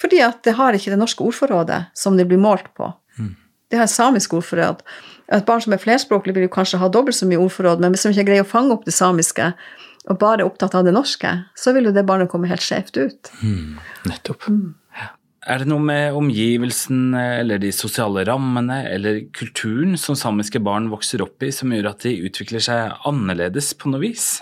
Fordi 0.03 0.19
at 0.25 0.43
det 0.45 0.57
har 0.59 0.77
ikke 0.77 0.93
det 0.93 1.01
norske 1.01 1.25
ordforrådet 1.25 1.85
som 1.97 2.19
det 2.19 2.27
blir 2.29 2.41
målt 2.43 2.69
på. 2.77 2.91
Mm. 3.19 3.33
Det 3.71 3.81
har 3.81 3.89
samisk 3.89 4.35
ordforråd. 4.37 4.83
Et 5.33 5.47
barn 5.49 5.63
som 5.65 5.73
er 5.73 5.81
flerspråklig, 5.81 6.35
vil 6.37 6.49
jo 6.49 6.53
kanskje 6.53 6.81
ha 6.83 6.91
dobbelt 6.93 7.17
så 7.17 7.29
mye 7.31 7.41
ordforråd, 7.41 7.81
men 7.81 7.95
hvis 7.95 8.05
de 8.05 8.13
ikke 8.13 8.27
greier 8.29 8.45
å 8.45 8.51
fange 8.51 8.75
opp 8.75 8.85
det 8.85 8.97
samiske, 8.97 9.53
og 10.11 10.19
bare 10.19 10.43
er 10.43 10.49
opptatt 10.49 10.75
av 10.75 10.85
det 10.85 10.93
norske, 10.97 11.31
så 11.57 11.73
vil 11.73 11.89
jo 11.89 11.95
det 11.95 12.05
barnet 12.09 12.31
komme 12.31 12.51
helt 12.51 12.65
skjevt 12.65 12.99
ut. 12.99 13.31
Mm. 13.41 13.79
Nettopp. 14.11 14.49
Mm. 14.51 14.73
Er 15.43 15.59
det 15.59 15.67
noe 15.73 15.83
med 15.83 16.15
omgivelsen 16.15 17.17
eller 17.19 17.59
de 17.59 17.73
sosiale 17.75 18.23
rammene 18.29 18.85
eller 18.87 19.25
kulturen 19.35 19.97
som 19.99 20.15
samiske 20.19 20.63
barn 20.63 20.87
vokser 20.93 21.25
opp 21.25 21.43
i, 21.43 21.51
som 21.51 21.75
gjør 21.75 21.91
at 21.91 22.07
de 22.07 22.15
utvikler 22.29 22.63
seg 22.63 22.95
annerledes 23.09 23.73
på 23.75 23.91
noe 23.91 24.05
vis? 24.05 24.37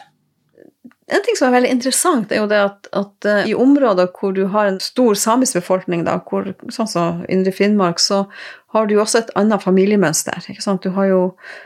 En 1.11 1.25
ting 1.26 1.35
som 1.35 1.49
er 1.49 1.57
veldig 1.57 1.73
interessant, 1.75 2.30
er 2.30 2.38
jo 2.38 2.50
det 2.50 2.59
at, 2.62 2.88
at 2.95 3.26
uh, 3.26 3.49
i 3.49 3.57
områder 3.57 4.12
hvor 4.14 4.35
du 4.37 4.45
har 4.52 4.69
en 4.69 4.78
stor 4.83 5.16
samisk 5.19 5.59
befolkning, 5.59 6.04
da, 6.07 6.21
hvor, 6.28 6.52
sånn 6.71 6.90
som 6.90 7.25
Indre 7.33 7.50
Finnmark, 7.57 7.99
så 7.99 8.23
har 8.71 8.87
du 8.87 8.95
jo 8.95 9.02
også 9.02 9.25
et 9.25 9.33
annet 9.40 9.64
familiemønster. 9.64 10.47
Du 10.85 10.90
har 10.95 11.09
jo 11.11 11.21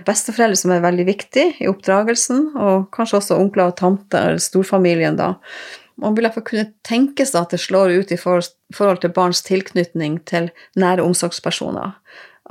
besteforeldre 0.07 0.57
som 0.57 0.73
er 0.73 0.85
veldig 0.87 1.05
viktige 1.11 1.53
i 1.61 1.69
oppdragelsen, 1.69 2.55
og 2.57 2.89
kanskje 2.97 3.21
også 3.21 3.41
onkler 3.43 3.69
og 3.69 3.77
tanter, 3.83 4.39
storfamilien, 4.41 5.21
da. 5.21 5.35
Man 6.01 6.17
vil 6.17 6.27
iallfall 6.27 6.47
kunne 6.49 6.71
tenke 6.87 7.27
seg 7.27 7.45
at 7.45 7.55
det 7.55 7.63
slår 7.63 7.95
ut 8.01 8.13
i 8.13 8.19
forhold 8.19 9.01
til 9.03 9.13
barns 9.15 9.43
tilknytning 9.47 10.19
til 10.29 10.51
nære 10.81 11.05
omsorgspersoner. 11.05 11.95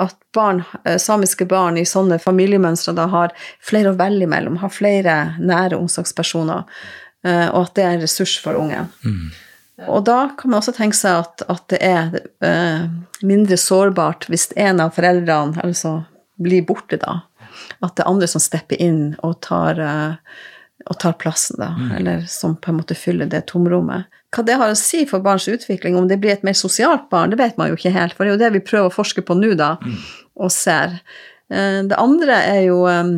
At 0.02 0.16
barn, 0.34 0.64
eh, 0.86 0.98
samiske 0.98 1.46
barn 1.46 1.78
i 1.78 1.86
sånne 1.86 2.18
familiemønstre 2.22 2.96
da 2.98 3.08
har 3.12 3.34
flere 3.62 3.92
å 3.92 3.98
velge 4.00 4.28
mellom, 4.28 4.58
har 4.64 4.72
flere 4.74 5.18
nære 5.40 5.78
omsorgspersoner, 5.78 6.64
eh, 7.26 7.48
og 7.50 7.68
at 7.68 7.76
det 7.76 7.84
er 7.84 7.98
en 7.98 8.06
ressurs 8.06 8.38
for 8.42 8.58
ungen. 8.58 8.90
Mm. 9.04 9.28
Og 9.88 10.06
da 10.06 10.30
kan 10.38 10.50
man 10.50 10.62
også 10.62 10.76
tenke 10.78 10.98
seg 10.98 11.26
at, 11.26 11.44
at 11.50 11.68
det 11.74 11.82
er 11.84 12.18
eh, 12.46 12.88
mindre 13.22 13.58
sårbart 13.58 14.30
hvis 14.30 14.52
en 14.56 14.80
av 14.80 14.96
foreldrene 14.96 15.62
altså, 15.66 16.04
blir 16.42 16.66
borte, 16.66 16.98
da. 17.02 17.22
At 17.84 17.98
det 17.98 18.06
er 18.06 18.10
andre 18.10 18.30
som 18.30 18.42
stepper 18.42 18.82
inn 18.82 19.16
og 19.22 19.42
tar 19.46 19.78
og 20.90 21.00
tar 21.00 21.16
plassen, 21.20 21.60
da, 21.62 21.72
mm. 21.78 21.92
eller 22.00 22.26
som 22.30 22.56
på 22.60 22.72
en 22.72 22.80
måte 22.82 22.98
fyller 22.98 23.30
det 23.32 23.46
tomrommet. 23.52 24.10
Hva 24.34 24.44
det 24.48 24.58
har 24.60 24.74
å 24.74 24.80
si 24.80 25.04
for 25.10 25.24
barns 25.24 25.48
utvikling, 25.48 25.96
om 25.96 26.10
det 26.10 26.18
blir 26.22 26.34
et 26.34 26.44
mer 26.46 26.58
sosialt 26.58 27.06
barn, 27.14 27.32
det 27.32 27.40
vet 27.40 27.60
man 27.60 27.70
jo 27.70 27.78
ikke 27.78 27.94
helt, 27.94 28.18
for 28.18 28.26
det 28.26 28.34
er 28.34 28.36
jo 28.36 28.42
det 28.42 28.52
vi 28.58 28.66
prøver 28.66 28.90
å 28.90 28.96
forske 28.96 29.24
på 29.26 29.38
nå, 29.38 29.54
da, 29.60 29.76
mm. 29.84 30.02
og 30.42 30.52
ser. 30.54 30.98
Eh, 31.54 31.80
det 31.90 32.02
andre 32.02 32.42
er 32.50 32.62
jo 32.66 32.82
um, 32.90 33.16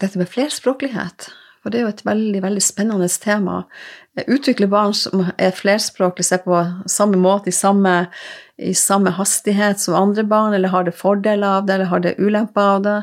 dette 0.00 0.18
med 0.18 0.30
flerspråklighet. 0.32 1.30
For 1.62 1.70
det 1.70 1.78
er 1.78 1.84
jo 1.84 1.92
et 1.92 2.06
veldig, 2.06 2.40
veldig 2.42 2.62
spennende 2.64 3.06
tema. 3.22 3.60
Utvikle 4.26 4.66
barn 4.70 4.94
som 4.98 5.22
er 5.38 5.54
flerspråklige, 5.54 6.26
ser 6.26 6.42
på 6.42 6.58
samme 6.90 7.20
måte, 7.22 7.52
i 7.52 7.54
samme, 7.54 8.08
i 8.58 8.74
samme 8.74 9.12
hastighet 9.14 9.80
som 9.80 9.94
andre 9.94 10.24
barn, 10.26 10.56
eller 10.56 10.74
har 10.74 10.88
det 10.88 10.96
fordeler 10.98 11.60
av 11.60 11.68
det, 11.68 11.76
eller 11.76 11.92
har 11.92 12.02
det 12.02 12.16
ulemper 12.18 12.72
av 12.74 12.82
det. 12.82 12.96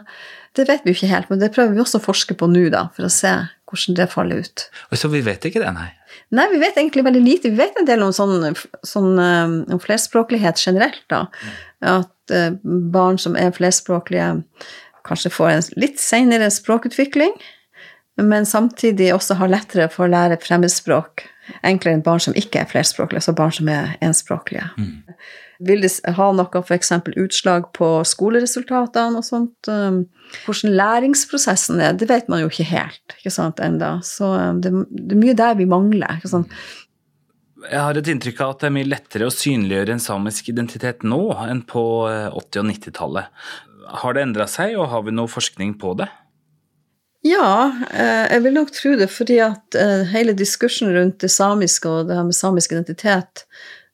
Det 0.60 0.66
vet 0.68 0.84
vi 0.84 0.92
jo 0.92 0.98
ikke 0.98 1.14
helt, 1.14 1.30
men 1.32 1.40
det 1.40 1.54
prøver 1.56 1.72
vi 1.72 1.80
også 1.80 2.02
å 2.02 2.04
forske 2.04 2.36
på 2.36 2.50
nå, 2.52 2.66
da, 2.74 2.90
for 2.96 3.08
å 3.08 3.14
se 3.14 3.32
hvordan 3.70 3.96
det 3.96 4.08
faller 4.12 4.42
ut. 4.44 4.66
Så 4.98 5.12
vi 5.14 5.22
vet 5.24 5.46
ikke 5.48 5.62
det, 5.64 5.72
nei? 5.72 5.88
Nei, 6.36 6.48
vi 6.52 6.60
vet 6.62 6.78
egentlig 6.78 7.06
veldig 7.06 7.22
lite. 7.24 7.52
Vi 7.54 7.62
vet 7.62 7.78
en 7.80 7.88
del 7.88 8.04
om 8.04 8.12
sånn, 8.14 8.44
sånn 8.86 9.22
om 9.22 9.80
flerspråklighet 9.82 10.60
generelt, 10.60 11.06
da. 11.12 11.28
At 11.86 12.34
uh, 12.34 12.50
barn 12.94 13.20
som 13.22 13.38
er 13.40 13.54
flerspråklige, 13.56 14.34
kanskje 15.08 15.32
får 15.34 15.52
en 15.54 15.68
litt 15.80 16.02
seinere 16.02 16.50
språkutvikling, 16.54 17.38
men 18.20 18.46
samtidig 18.46 19.14
også 19.16 19.38
har 19.40 19.52
lettere 19.54 19.88
for 19.94 20.06
å 20.06 20.12
lære 20.12 20.42
fremmedspråk. 20.44 21.24
Enklere 21.66 21.98
enn 21.98 22.06
barn 22.06 22.22
som 22.22 22.36
ikke 22.38 22.62
er 22.62 22.70
flerspråklige, 22.70 23.24
altså 23.24 23.38
barn 23.38 23.56
som 23.56 23.70
er 23.72 23.94
enspråklige. 24.06 24.68
Mm. 24.78 25.22
Vil 25.68 25.82
det 25.84 25.92
ha 26.16 26.30
noe 26.32 26.62
f.eks. 26.64 26.94
utslag 27.20 27.66
på 27.76 27.88
skoleresultatene 28.08 29.20
og 29.20 29.26
sånt? 29.28 29.68
Um, 29.68 30.06
hvordan 30.46 30.76
læringsprosessen 30.80 31.82
er, 31.84 31.98
det 32.00 32.08
vet 32.08 32.30
man 32.32 32.46
jo 32.46 32.52
ikke 32.52 32.70
helt 32.70 33.18
ikke 33.18 33.34
sant, 33.34 33.60
enda. 33.64 33.98
Så 34.06 34.30
um, 34.32 34.62
det, 34.64 34.72
det 34.88 35.18
er 35.18 35.24
mye 35.26 35.36
der 35.36 35.58
vi 35.60 35.68
mangler. 35.68 36.20
ikke 36.20 36.32
sant? 36.32 36.54
Jeg 37.68 37.82
har 37.84 37.98
et 38.00 38.08
inntrykk 38.08 38.40
av 38.46 38.54
at 38.54 38.62
det 38.62 38.70
er 38.70 38.78
mye 38.78 38.88
lettere 38.88 39.28
å 39.28 39.36
synliggjøre 39.36 39.98
en 39.98 40.04
samisk 40.04 40.48
identitet 40.54 41.04
nå 41.04 41.20
enn 41.44 41.66
på 41.68 41.84
80- 42.08 42.62
og 42.62 42.70
90-tallet. 42.70 43.44
Har 44.00 44.16
det 44.16 44.24
endra 44.24 44.48
seg, 44.48 44.78
og 44.80 44.88
har 44.94 45.04
vi 45.04 45.16
noe 45.18 45.28
forskning 45.28 45.76
på 45.82 45.92
det? 46.00 46.08
Ja, 47.26 47.68
eh, 47.92 48.30
jeg 48.32 48.44
vil 48.46 48.56
nok 48.56 48.72
tro 48.72 48.94
det, 48.96 49.10
fordi 49.12 49.42
at 49.44 49.76
eh, 49.76 50.08
hele 50.14 50.32
diskursen 50.38 50.94
rundt 50.96 51.20
det 51.20 51.32
samiske 51.34 51.90
og 51.90 52.08
det 52.08 52.16
her 52.16 52.28
med 52.30 52.38
samisk 52.38 52.72
identitet 52.72 53.44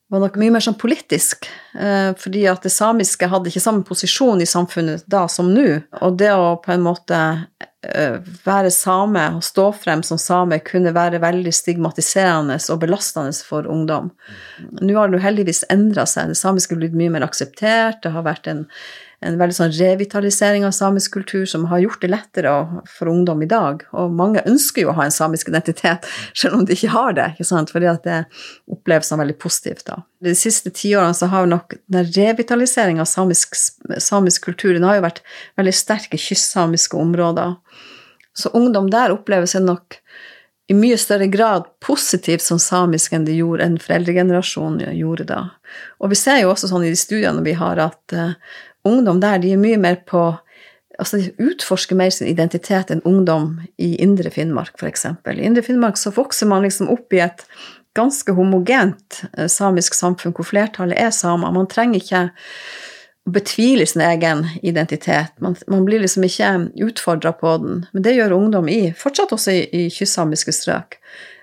var 0.09 0.21
nok 0.21 0.35
mye 0.37 0.53
mer 0.53 0.61
sånn 0.61 0.77
politisk, 0.77 1.47
eh, 1.73 2.11
fordi 2.19 2.43
at 2.49 2.65
det 2.65 2.73
samiske 2.73 3.29
hadde 3.29 3.49
ikke 3.49 3.63
samme 3.63 3.85
posisjon 3.87 4.43
i 4.43 4.49
samfunnet 4.49 5.05
da 5.09 5.25
som 5.31 5.49
nå. 5.53 5.81
Og 6.05 6.19
det 6.19 6.29
å 6.37 6.51
på 6.61 6.75
en 6.75 6.83
måte 6.85 7.21
eh, 7.85 8.19
være 8.45 8.69
same 8.73 9.23
og 9.37 9.41
stå 9.45 9.71
frem 9.81 10.03
som 10.05 10.21
same 10.21 10.59
kunne 10.67 10.93
være 10.93 11.23
veldig 11.23 11.53
stigmatiserende 11.53 12.59
og 12.69 12.83
belastende 12.83 13.33
for 13.47 13.65
ungdom. 13.65 14.11
Nå 14.77 14.93
har 14.99 15.09
det 15.09 15.17
jo 15.17 15.25
heldigvis 15.25 15.65
endra 15.73 16.05
seg. 16.09 16.29
Det 16.29 16.37
samiske 16.37 16.77
har 16.77 16.83
blitt 16.83 16.97
mye 16.97 17.15
mer 17.17 17.25
akseptert. 17.25 18.03
Det 18.05 18.13
har 18.13 18.29
vært 18.29 18.51
en 18.51 18.67
en 19.23 19.37
veldig 19.39 19.55
sånn 19.57 19.73
revitalisering 19.75 20.65
av 20.67 20.73
samisk 20.75 21.15
kultur 21.15 21.45
som 21.49 21.67
har 21.71 21.83
gjort 21.83 22.01
det 22.03 22.09
lettere 22.11 22.51
for 22.91 23.11
ungdom 23.11 23.43
i 23.45 23.49
dag. 23.49 23.85
Og 23.95 24.13
mange 24.13 24.43
ønsker 24.47 24.83
jo 24.83 24.91
å 24.91 24.97
ha 24.99 25.07
en 25.07 25.15
samisk 25.15 25.49
identitet, 25.51 26.07
selv 26.39 26.59
om 26.59 26.65
de 26.67 26.75
ikke 26.75 26.93
har 26.95 27.15
det, 27.17 27.29
ikke 27.35 27.47
sant? 27.47 27.73
fordi 27.73 27.89
at 27.91 28.03
det 28.07 28.21
oppleves 28.71 29.09
som 29.11 29.21
veldig 29.21 29.37
positivt. 29.41 29.85
da. 29.89 30.01
De 30.23 30.35
siste 30.37 30.73
tiårene 30.75 31.15
så 31.17 31.29
har 31.31 31.49
nok 31.49 31.77
den 31.91 32.07
revitaliseringa 32.15 33.05
av 33.05 33.09
samisk, 33.11 33.55
samisk 33.99 34.49
kultur 34.49 34.73
den 34.75 34.87
har 34.87 34.99
jo 34.99 35.07
vært 35.07 35.23
veldig 35.59 35.75
sterk 35.75 36.15
i 36.15 36.21
kystsamiske 36.21 36.97
områder. 36.99 37.55
Så 38.35 38.51
ungdom 38.57 38.89
der 38.91 39.13
opplever 39.15 39.47
seg 39.47 39.63
nok 39.63 40.01
i 40.67 40.73
mye 40.73 40.97
større 40.97 41.27
grad 41.29 41.67
positivt 41.85 42.41
som 42.41 42.59
samisk 42.61 43.13
enn 43.13 43.25
de 43.27 43.37
gjorde 43.37 43.65
enn 43.67 43.77
foreldregenerasjonen 43.81 44.95
gjorde 44.97 45.27
da. 45.29 45.41
Og 46.01 46.09
vi 46.13 46.17
ser 46.17 46.41
jo 46.41 46.51
også 46.53 46.71
sånn 46.71 46.87
i 46.87 46.93
de 46.93 46.97
studiene 46.99 47.43
vi 47.45 47.53
har, 47.57 47.81
at 47.81 48.15
uh, 48.17 48.33
ungdom 48.85 49.21
der 49.23 49.41
de 49.43 49.53
er 49.55 49.61
mye 49.61 49.79
mer 49.81 50.01
på 50.07 50.31
Altså 50.95 51.17
de 51.19 51.33
utforsker 51.43 51.97
mer 51.99 52.07
sin 52.15 52.29
identitet 52.31 52.87
enn 52.93 53.01
ungdom 53.03 53.57
i 53.75 53.97
Indre 53.99 54.29
Finnmark, 54.31 54.77
f.eks. 54.79 55.01
I 55.27 55.41
Indre 55.43 55.59
Finnmark 55.65 55.97
så 55.99 56.13
vokser 56.15 56.47
man 56.47 56.63
liksom 56.63 56.87
opp 56.93 57.11
i 57.11 57.19
et 57.19 57.43
ganske 57.95 58.31
homogent 58.37 59.23
eh, 59.37 59.49
samisk 59.51 59.95
samfunn 59.97 60.31
hvor 60.35 60.47
flertallet 60.47 60.95
er 60.95 61.11
samer. 61.11 61.51
Man 61.51 61.67
trenger 61.71 61.99
ikke 61.99 62.21
å 63.25 63.33
betvile 63.35 63.87
sin 63.89 64.03
egen 64.05 64.45
identitet. 64.63 65.33
Man, 65.43 65.57
man 65.67 65.85
blir 65.87 66.03
liksom 66.03 66.27
ikke 66.27 66.51
utfordra 66.85 67.33
på 67.35 67.55
den. 67.63 67.85
Men 67.91 68.05
det 68.05 68.15
gjør 68.17 68.37
ungdom 68.37 68.69
i, 68.71 68.81
fortsatt 68.97 69.33
også 69.35 69.55
i, 69.55 69.63
i 69.67 69.87
kystsamiske 69.93 70.53
strøk. 70.55 70.99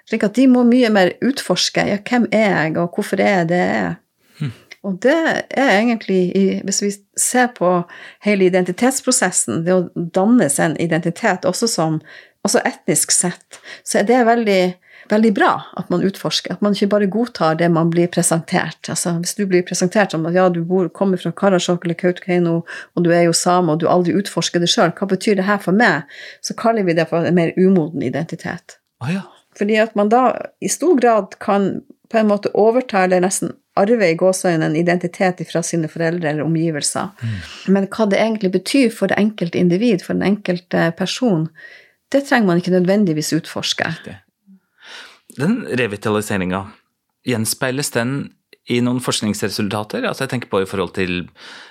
Slik 0.08 0.24
at 0.26 0.36
de 0.38 0.46
må 0.50 0.64
mye 0.66 0.90
mer 0.92 1.14
utforske 1.24 1.84
ja, 1.88 1.98
hvem 2.08 2.28
er 2.34 2.48
jeg, 2.48 2.78
og 2.80 2.96
hvorfor 2.96 3.22
er 3.22 3.42
jeg 3.42 3.50
det 3.52 3.60
jeg 3.62 3.82
er. 3.82 3.98
Og 4.82 4.98
det 5.02 5.14
er 5.50 5.76
egentlig, 5.76 6.60
hvis 6.66 6.82
vi 6.82 6.90
ser 7.18 7.52
på 7.54 7.70
hele 8.24 8.48
identitetsprosessen, 8.50 9.62
det 9.66 9.74
å 9.76 9.88
danne 9.94 10.48
seg 10.50 10.72
en 10.72 10.80
identitet 10.82 11.46
også 11.46 11.68
som 11.70 12.00
også 12.42 12.62
etnisk 12.66 13.12
sett, 13.14 13.60
så 13.86 14.00
er 14.00 14.08
det 14.08 14.18
veldig, 14.26 14.62
veldig 15.12 15.30
bra 15.36 15.52
at 15.78 15.92
man 15.92 16.02
utforsker. 16.02 16.56
At 16.56 16.64
man 16.66 16.74
ikke 16.74 16.90
bare 16.96 17.10
godtar 17.10 17.60
det 17.60 17.68
man 17.70 17.92
blir 17.94 18.10
presentert. 18.10 18.80
Altså, 18.90 19.14
hvis 19.22 19.36
du 19.38 19.44
blir 19.46 19.62
presentert 19.66 20.14
som 20.14 20.26
at 20.26 20.34
ja, 20.34 20.48
du 20.50 20.64
bor, 20.66 20.90
kommer 20.90 21.22
fra 21.22 21.30
Karasjok 21.30 21.86
eller 21.86 21.98
Kautokeino, 22.02 22.56
og 22.66 23.06
du 23.06 23.12
er 23.14 23.28
jo 23.28 23.36
same, 23.36 23.70
og 23.70 23.84
du 23.84 23.86
aldri 23.90 24.16
utforsker 24.18 24.62
det 24.62 24.72
sjøl, 24.72 24.90
hva 24.98 25.10
betyr 25.14 25.38
det 25.38 25.46
her 25.46 25.62
for 25.62 25.78
meg? 25.78 26.10
Så 26.42 26.58
kaller 26.58 26.86
vi 26.88 26.98
det 26.98 27.06
for 27.12 27.22
en 27.22 27.38
mer 27.38 27.54
umoden 27.54 28.02
identitet. 28.02 28.80
Oh, 28.98 29.10
ja. 29.12 29.22
Fordi 29.58 29.78
at 29.78 29.94
man 29.94 30.10
da 30.10 30.32
i 30.64 30.70
stor 30.72 30.98
grad 30.98 31.38
kan 31.38 31.84
på 32.10 32.18
en 32.18 32.28
måte 32.28 32.50
overta 32.58 33.04
eller 33.06 33.22
nesten 33.22 33.54
arve 33.80 34.10
i 34.12 34.16
gåseøynene 34.20 34.68
en 34.68 34.76
identitet 34.76 35.40
fra 35.48 35.62
sine 35.64 35.88
foreldre 35.88 36.30
eller 36.30 36.44
omgivelser. 36.44 37.12
Mm. 37.22 37.38
Men 37.76 37.88
hva 37.92 38.08
det 38.10 38.20
egentlig 38.20 38.52
betyr 38.58 38.92
for 38.92 39.12
det 39.12 39.20
enkelte 39.20 39.60
individ, 39.60 40.04
for 40.04 40.18
den 40.18 40.26
enkelte 40.34 40.90
person, 40.98 41.48
det 42.12 42.26
trenger 42.28 42.50
man 42.50 42.60
ikke 42.60 42.74
nødvendigvis 42.74 43.32
utforske. 43.38 43.88
Den 45.38 45.62
revitaliseringa, 45.80 46.66
gjenspeiles 47.24 47.92
den 47.94 48.16
i 48.70 48.78
noen 48.84 49.00
forskningsresultater? 49.02 50.04
Altså 50.04 50.26
jeg 50.26 50.34
tenker 50.34 50.52
på 50.52 50.62
i 50.62 50.68
forhold 50.68 50.92
til 50.98 51.22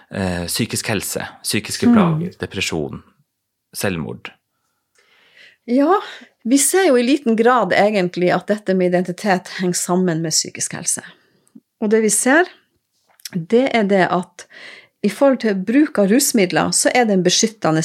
eh, 0.10 0.48
psykisk 0.50 0.89
helse, 0.91 1.27
psykiske 1.46 1.88
mm. 1.88 1.96
plager, 1.96 2.34
mm. 2.34 2.38
depresjon, 2.41 3.03
selvmord. 3.77 4.34
Ja, 5.70 6.01
vi 6.43 6.58
ser 6.58 6.88
jo 6.89 6.98
i 6.98 7.05
liten 7.05 7.38
grad 7.38 7.75
egentlig 7.77 8.31
at 8.34 8.50
dette 8.50 8.74
med 8.74 8.89
identitet 8.89 9.53
henger 9.60 9.77
sammen 9.77 10.24
med 10.25 10.34
psykisk 10.34 10.74
helse. 10.79 11.05
Og 11.81 11.89
det 11.89 12.03
vi 12.05 12.11
ser, 12.13 12.50
det 13.33 13.67
er 13.75 13.88
det 13.89 14.05
at 14.11 14.45
i 15.01 15.09
forhold 15.09 15.41
til 15.41 15.61
bruk 15.65 15.97
av 16.01 16.11
rusmidler, 16.11 16.73
så 16.75 16.91
er 16.93 17.07
det 17.09 17.17
en 17.17 17.25
beskyttende 17.25 17.81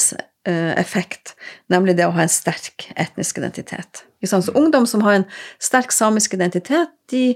effekt, 0.77 1.33
nemlig 1.67 1.97
det 1.97 2.05
å 2.07 2.13
ha 2.15 2.23
en 2.23 2.31
sterk 2.31 2.87
etnisk 2.95 3.39
identitet. 3.41 4.05
Så 4.23 4.39
ungdom 4.55 4.85
som 4.87 5.03
har 5.05 5.19
en 5.19 5.25
sterk 5.59 5.91
samisk 5.91 6.37
identitet, 6.37 6.93
de, 7.11 7.35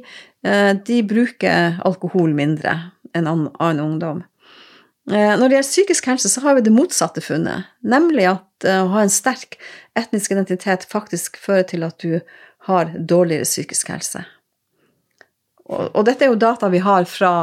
de 0.88 1.00
bruker 1.04 1.82
alkohol 1.86 2.32
mindre 2.38 2.78
enn 3.18 3.28
annen 3.28 3.84
ungdom. 3.84 4.22
Når 5.10 5.42
det 5.42 5.58
gjelder 5.58 5.68
psykisk 5.68 6.08
helse, 6.08 6.30
så 6.30 6.44
har 6.46 6.56
vi 6.56 6.64
det 6.64 6.74
motsatte 6.74 7.24
funnet, 7.26 7.68
nemlig 7.84 8.30
at 8.32 8.70
å 8.70 8.92
ha 8.94 9.04
en 9.04 9.12
sterk 9.12 9.58
etnisk 9.98 10.32
identitet 10.32 10.86
faktisk 10.88 11.42
fører 11.42 11.66
til 11.68 11.84
at 11.88 11.98
du 12.00 12.22
har 12.70 12.94
dårligere 12.96 13.50
psykisk 13.50 13.90
helse. 13.92 14.24
Og, 15.72 16.04
dette 16.06 16.26
er 16.26 16.34
jo 16.34 16.40
data 16.40 16.70
vi 16.72 16.84
har 16.84 17.08
fra 17.10 17.34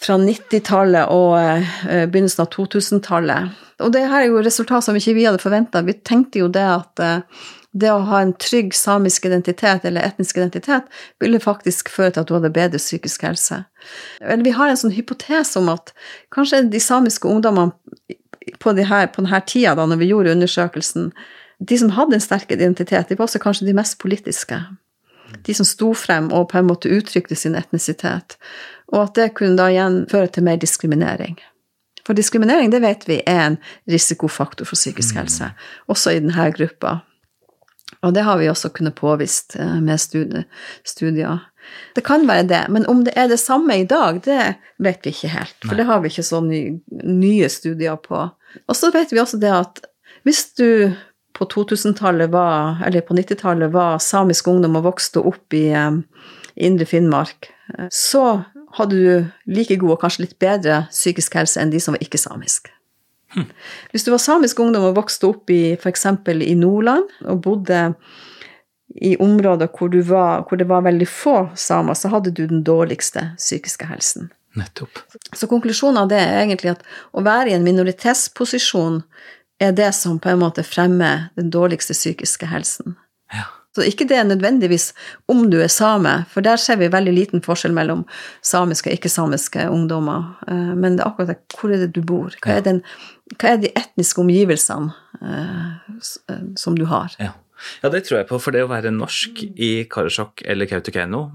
fra 0.00 0.16
90-tallet 0.16 1.10
og 1.12 1.34
eh, 1.36 2.06
begynnelsen 2.08 2.46
av 2.46 2.50
2000-tallet. 2.54 3.56
Og 3.84 3.92
det 3.92 4.06
her 4.08 4.22
er 4.22 4.30
jo 4.30 4.42
resultat 4.44 4.86
som 4.86 4.96
ikke 4.96 5.12
vi 5.16 5.26
hadde 5.28 5.42
forventa. 5.42 5.82
Vi 5.84 5.98
tenkte 6.00 6.40
jo 6.40 6.48
det 6.52 6.64
at 6.64 7.02
eh, 7.04 7.42
det 7.76 7.90
å 7.92 8.00
ha 8.08 8.22
en 8.24 8.32
trygg 8.40 8.72
samisk 8.74 9.28
identitet 9.28 9.84
eller 9.86 10.08
etnisk 10.08 10.40
identitet 10.40 10.88
ville 11.22 11.40
faktisk 11.42 11.92
føre 11.92 12.14
til 12.14 12.24
at 12.24 12.30
du 12.30 12.34
hadde 12.34 12.52
bedre 12.54 12.80
psykisk 12.82 13.28
helse. 13.28 13.60
Eller 14.24 14.42
vi 14.46 14.56
har 14.56 14.72
en 14.72 14.80
sånn 14.80 14.96
hypotese 14.96 15.60
om 15.60 15.70
at 15.70 15.92
kanskje 16.34 16.64
de 16.72 16.80
samiske 16.82 17.28
ungdommene 17.30 17.76
på, 18.58 18.72
de 18.74 18.88
her, 18.88 19.06
på 19.12 19.22
denne 19.22 19.42
tida, 19.46 19.76
da 19.78 19.86
når 19.86 20.00
vi 20.00 20.10
gjorde 20.10 20.34
undersøkelsen, 20.34 21.10
de 21.60 21.78
som 21.78 21.92
hadde 21.94 22.16
en 22.16 22.24
sterk 22.24 22.50
identitet, 22.56 23.12
de 23.12 23.18
var 23.18 23.28
også 23.28 23.42
kanskje 23.42 23.68
de 23.68 23.76
mest 23.76 24.00
politiske. 24.00 24.58
De 25.46 25.54
som 25.54 25.66
sto 25.68 25.92
frem 25.94 26.32
og 26.32 26.48
på 26.50 26.58
en 26.58 26.68
måte 26.68 26.90
uttrykte 26.92 27.36
sin 27.38 27.56
etnisitet 27.58 28.36
og 28.90 29.04
at 29.04 29.18
det 29.18 29.28
kunne 29.38 29.58
da 29.58 29.68
igjen 29.70 30.02
føre 30.10 30.30
til 30.34 30.46
mer 30.46 30.58
diskriminering. 30.60 31.38
For 32.06 32.16
diskriminering, 32.16 32.72
det 32.72 32.82
vet 32.82 33.06
vi, 33.06 33.20
er 33.28 33.44
en 33.44 33.60
risikofaktor 33.90 34.66
for 34.66 34.78
psykisk 34.78 35.14
mm. 35.14 35.20
helse, 35.20 35.50
også 35.90 36.16
i 36.16 36.22
denne 36.22 36.48
gruppa. 36.56 37.00
Og 38.06 38.14
det 38.16 38.24
har 38.24 38.38
vi 38.40 38.48
også 38.48 38.70
kunnet 38.74 38.96
påvist 38.96 39.58
eh, 39.60 39.76
med 39.84 40.00
studier. 40.00 41.44
Det 41.94 42.02
kan 42.06 42.24
være 42.28 42.48
det, 42.48 42.62
men 42.72 42.86
om 42.88 43.04
det 43.04 43.12
er 43.18 43.28
det 43.28 43.38
samme 43.38 43.76
i 43.82 43.84
dag, 43.84 44.22
det 44.24 44.54
vet 44.80 45.04
vi 45.04 45.12
ikke 45.12 45.32
helt. 45.34 45.56
For 45.66 45.76
det 45.76 45.86
har 45.86 46.00
vi 46.00 46.10
ikke 46.10 46.24
så 46.26 46.40
nye 46.40 47.50
studier 47.52 48.00
på. 48.00 48.24
Og 48.66 48.76
så 48.76 48.90
vet 48.94 49.12
vi 49.12 49.20
også 49.20 49.38
det 49.42 49.52
at 49.52 49.84
hvis 50.24 50.46
du 50.58 50.90
på 51.40 51.48
2000-tallet 51.48 52.30
var, 52.32 52.82
eller 52.86 53.04
på 53.06 53.16
90-tallet 53.16 53.72
var 53.72 53.98
samisk 54.04 54.50
ungdom 54.52 54.76
og 54.76 54.90
vokste 54.90 55.22
opp 55.24 55.56
i, 55.56 55.70
um, 55.72 56.02
Indre 56.60 56.86
Finnmark, 56.86 57.48
så 57.90 58.42
hadde 58.76 58.96
du 58.96 59.54
like 59.54 59.78
god 59.80 59.94
og 59.96 60.02
kanskje 60.02 60.26
litt 60.26 60.38
bedre 60.42 60.84
psykisk 60.90 61.38
helse 61.38 61.60
enn 61.62 61.72
de 61.72 61.80
som 61.82 61.96
var 61.96 62.04
ikke-samiske. 62.04 62.72
Hm. 63.30 63.46
Hvis 63.92 64.04
du 64.06 64.10
var 64.10 64.22
samisk 64.22 64.58
ungdom 64.60 64.88
og 64.88 64.96
vokste 64.98 65.28
opp 65.30 65.50
i 65.54 65.76
f.eks. 65.76 66.06
i 66.34 66.56
Nordland 66.58 67.06
og 67.30 67.42
bodde 67.44 67.80
i 68.98 69.14
områder 69.22 69.70
hvor, 69.70 69.94
var, 70.08 70.42
hvor, 70.48 70.58
det 70.58 70.66
var 70.68 70.82
veldig 70.82 71.06
få 71.06 71.36
samer, 71.54 71.94
så 71.94 72.10
hadde 72.10 72.34
du 72.34 72.42
den 72.50 72.64
dårligste 72.66 73.30
psykiske 73.38 73.86
helsen. 73.86 74.32
Nettopp. 74.58 74.98
Så 75.30 75.46
konklusjonen 75.46 76.02
av 76.02 76.08
det 76.10 76.18
er 76.18 76.40
egentlig 76.40 76.72
at 76.72 76.82
å 77.14 77.22
være 77.22 77.52
i 77.52 77.54
en 77.54 77.66
minoritetsposisjon 77.66 78.98
er 79.60 79.72
det 79.76 79.92
som 79.96 80.18
på 80.22 80.32
en 80.32 80.42
måte 80.42 80.64
fremmer 80.66 81.28
den 81.38 81.50
dårligste 81.52 81.96
psykiske 81.96 82.48
helsen. 82.50 82.96
Ja. 83.34 83.46
Så 83.76 83.84
ikke 83.86 84.06
det 84.10 84.16
er 84.18 84.26
nødvendigvis 84.26 84.88
om 85.30 85.44
du 85.50 85.60
er 85.62 85.70
same, 85.70 86.24
for 86.32 86.42
der 86.42 86.58
ser 86.58 86.80
vi 86.80 86.88
veldig 86.90 87.12
liten 87.14 87.44
forskjell 87.44 87.74
mellom 87.74 88.02
samiske 88.42 88.90
og 88.90 88.96
ikke-samiske 88.98 89.68
ungdommer. 89.70 90.32
Eh, 90.50 90.72
men 90.74 90.96
det 90.96 91.04
er 91.04 91.12
akkurat 91.12 91.30
det, 91.30 91.38
hvor 91.54 91.70
er 91.70 91.84
det 91.84 91.92
du 91.94 92.02
bor? 92.02 92.34
Hva 92.42 92.56
er, 92.56 92.64
den, 92.66 92.82
hva 93.36 93.52
er 93.52 93.62
de 93.62 93.70
etniske 93.78 94.22
omgivelsene 94.24 94.90
eh, 95.22 95.94
eh, 96.34 96.42
som 96.58 96.78
du 96.78 96.88
har? 96.90 97.14
Ja. 97.22 97.36
ja. 97.84 97.92
det 97.94 98.02
tror 98.08 98.22
jeg 98.22 98.30
på. 98.32 98.40
For 98.42 98.56
det 98.56 98.66
å 98.66 98.72
være 98.72 98.90
norsk 98.96 99.44
i 99.54 99.72
Karasjok 99.90 100.42
eller 100.50 100.70
Kautokeino, 100.70 101.28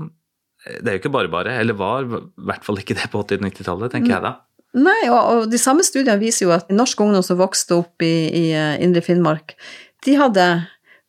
det 0.66 0.90
er 0.90 0.98
jo 0.98 1.04
ikke 1.06 1.14
bare 1.14 1.32
bare, 1.32 1.56
eller 1.62 1.78
var 1.78 2.04
i 2.04 2.20
hvert 2.50 2.68
fall 2.68 2.82
ikke 2.82 2.98
det 2.98 3.08
på 3.14 3.22
80- 3.22 3.38
og 3.38 3.48
90-tallet, 3.48 3.96
tenker 3.96 4.18
jeg 4.18 4.26
da. 4.26 4.36
Nei, 4.76 5.02
og, 5.08 5.20
og, 5.20 5.50
de 5.52 5.60
samme 5.62 5.86
studiene 5.88 6.20
viser 6.20 6.48
jo 6.48 6.54
at 6.56 6.72
norsk 6.74 7.02
ungdom 7.06 7.24
som 7.24 7.40
vokste 7.40 7.78
opp 7.80 8.04
i, 8.04 8.16
i 8.28 8.46
Indre 8.84 9.04
Finnmark, 9.06 9.56
de 10.06 10.18
hadde 10.20 10.48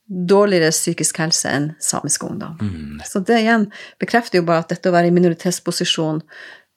dårligere 0.07 0.71
psykisk 0.71 1.19
helse 1.19 1.51
enn 1.51 1.73
samisk 1.83 2.23
ungdom. 2.29 2.55
Mm. 2.63 3.01
Så 3.07 3.21
det 3.27 3.41
igjen 3.43 3.67
bekrefter 4.03 4.39
jo 4.39 4.47
bare 4.47 4.63
at 4.63 4.71
dette 4.71 4.91
å 4.91 4.95
være 4.95 5.11
i 5.11 5.17
minoritetsposisjon 5.17 6.23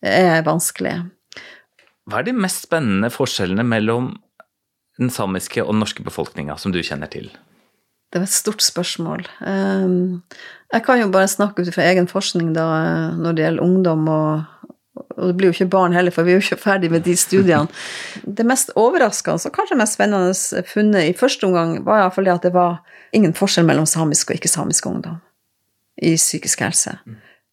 er 0.01 0.41
vanskelig. 0.47 0.95
Hva 2.09 2.21
er 2.21 2.29
de 2.29 2.33
mest 2.33 2.65
spennende 2.65 3.11
forskjellene 3.13 3.65
mellom 3.67 4.15
den 4.99 5.13
samiske 5.13 5.61
og 5.61 5.75
den 5.75 5.83
norske 5.83 6.03
befolkninga 6.03 6.57
som 6.59 6.73
du 6.73 6.81
kjenner 6.81 7.11
til? 7.11 7.29
Det 8.09 8.17
var 8.17 8.25
et 8.25 8.33
stort 8.33 8.63
spørsmål. 8.65 9.27
Ehm, 9.45 10.23
jeg 10.73 10.85
kan 10.87 10.97
jo 10.97 11.11
bare 11.13 11.29
snakke 11.29 11.61
ut 11.61 11.73
fra 11.75 11.85
egen 11.91 12.09
forskning 12.09 12.55
da, 12.55 12.65
når 13.13 13.37
det 13.37 13.45
gjelder 13.45 13.67
ungdom 13.67 14.07
og 14.09 14.58
og 15.19 15.31
det 15.31 15.37
blir 15.37 15.51
jo 15.51 15.57
ikke 15.57 15.69
barn 15.75 15.95
heller, 15.95 16.13
for 16.15 16.25
vi 16.25 16.33
er 16.33 16.39
jo 16.39 16.45
ikke 16.45 16.61
ferdig 16.63 16.91
med 16.93 17.05
de 17.05 17.15
studiene. 17.19 17.67
Det 18.39 18.45
mest 18.47 18.71
overraskende 18.79 19.49
og 19.49 19.55
kanskje 19.55 19.77
mest 19.79 19.97
spennende 19.97 20.63
funnet 20.67 21.09
i 21.09 21.15
første 21.17 21.47
omgang 21.47 21.79
var 21.85 22.03
iallfall 22.03 22.29
det 22.29 22.37
at 22.37 22.45
det 22.47 22.53
var 22.55 22.79
ingen 23.15 23.33
forskjell 23.35 23.67
mellom 23.67 23.87
samisk 23.89 24.31
og 24.31 24.39
ikke-samisk 24.39 24.87
ungdom 24.89 25.19
i 26.01 26.15
psykisk 26.15 26.63
helse. 26.63 26.95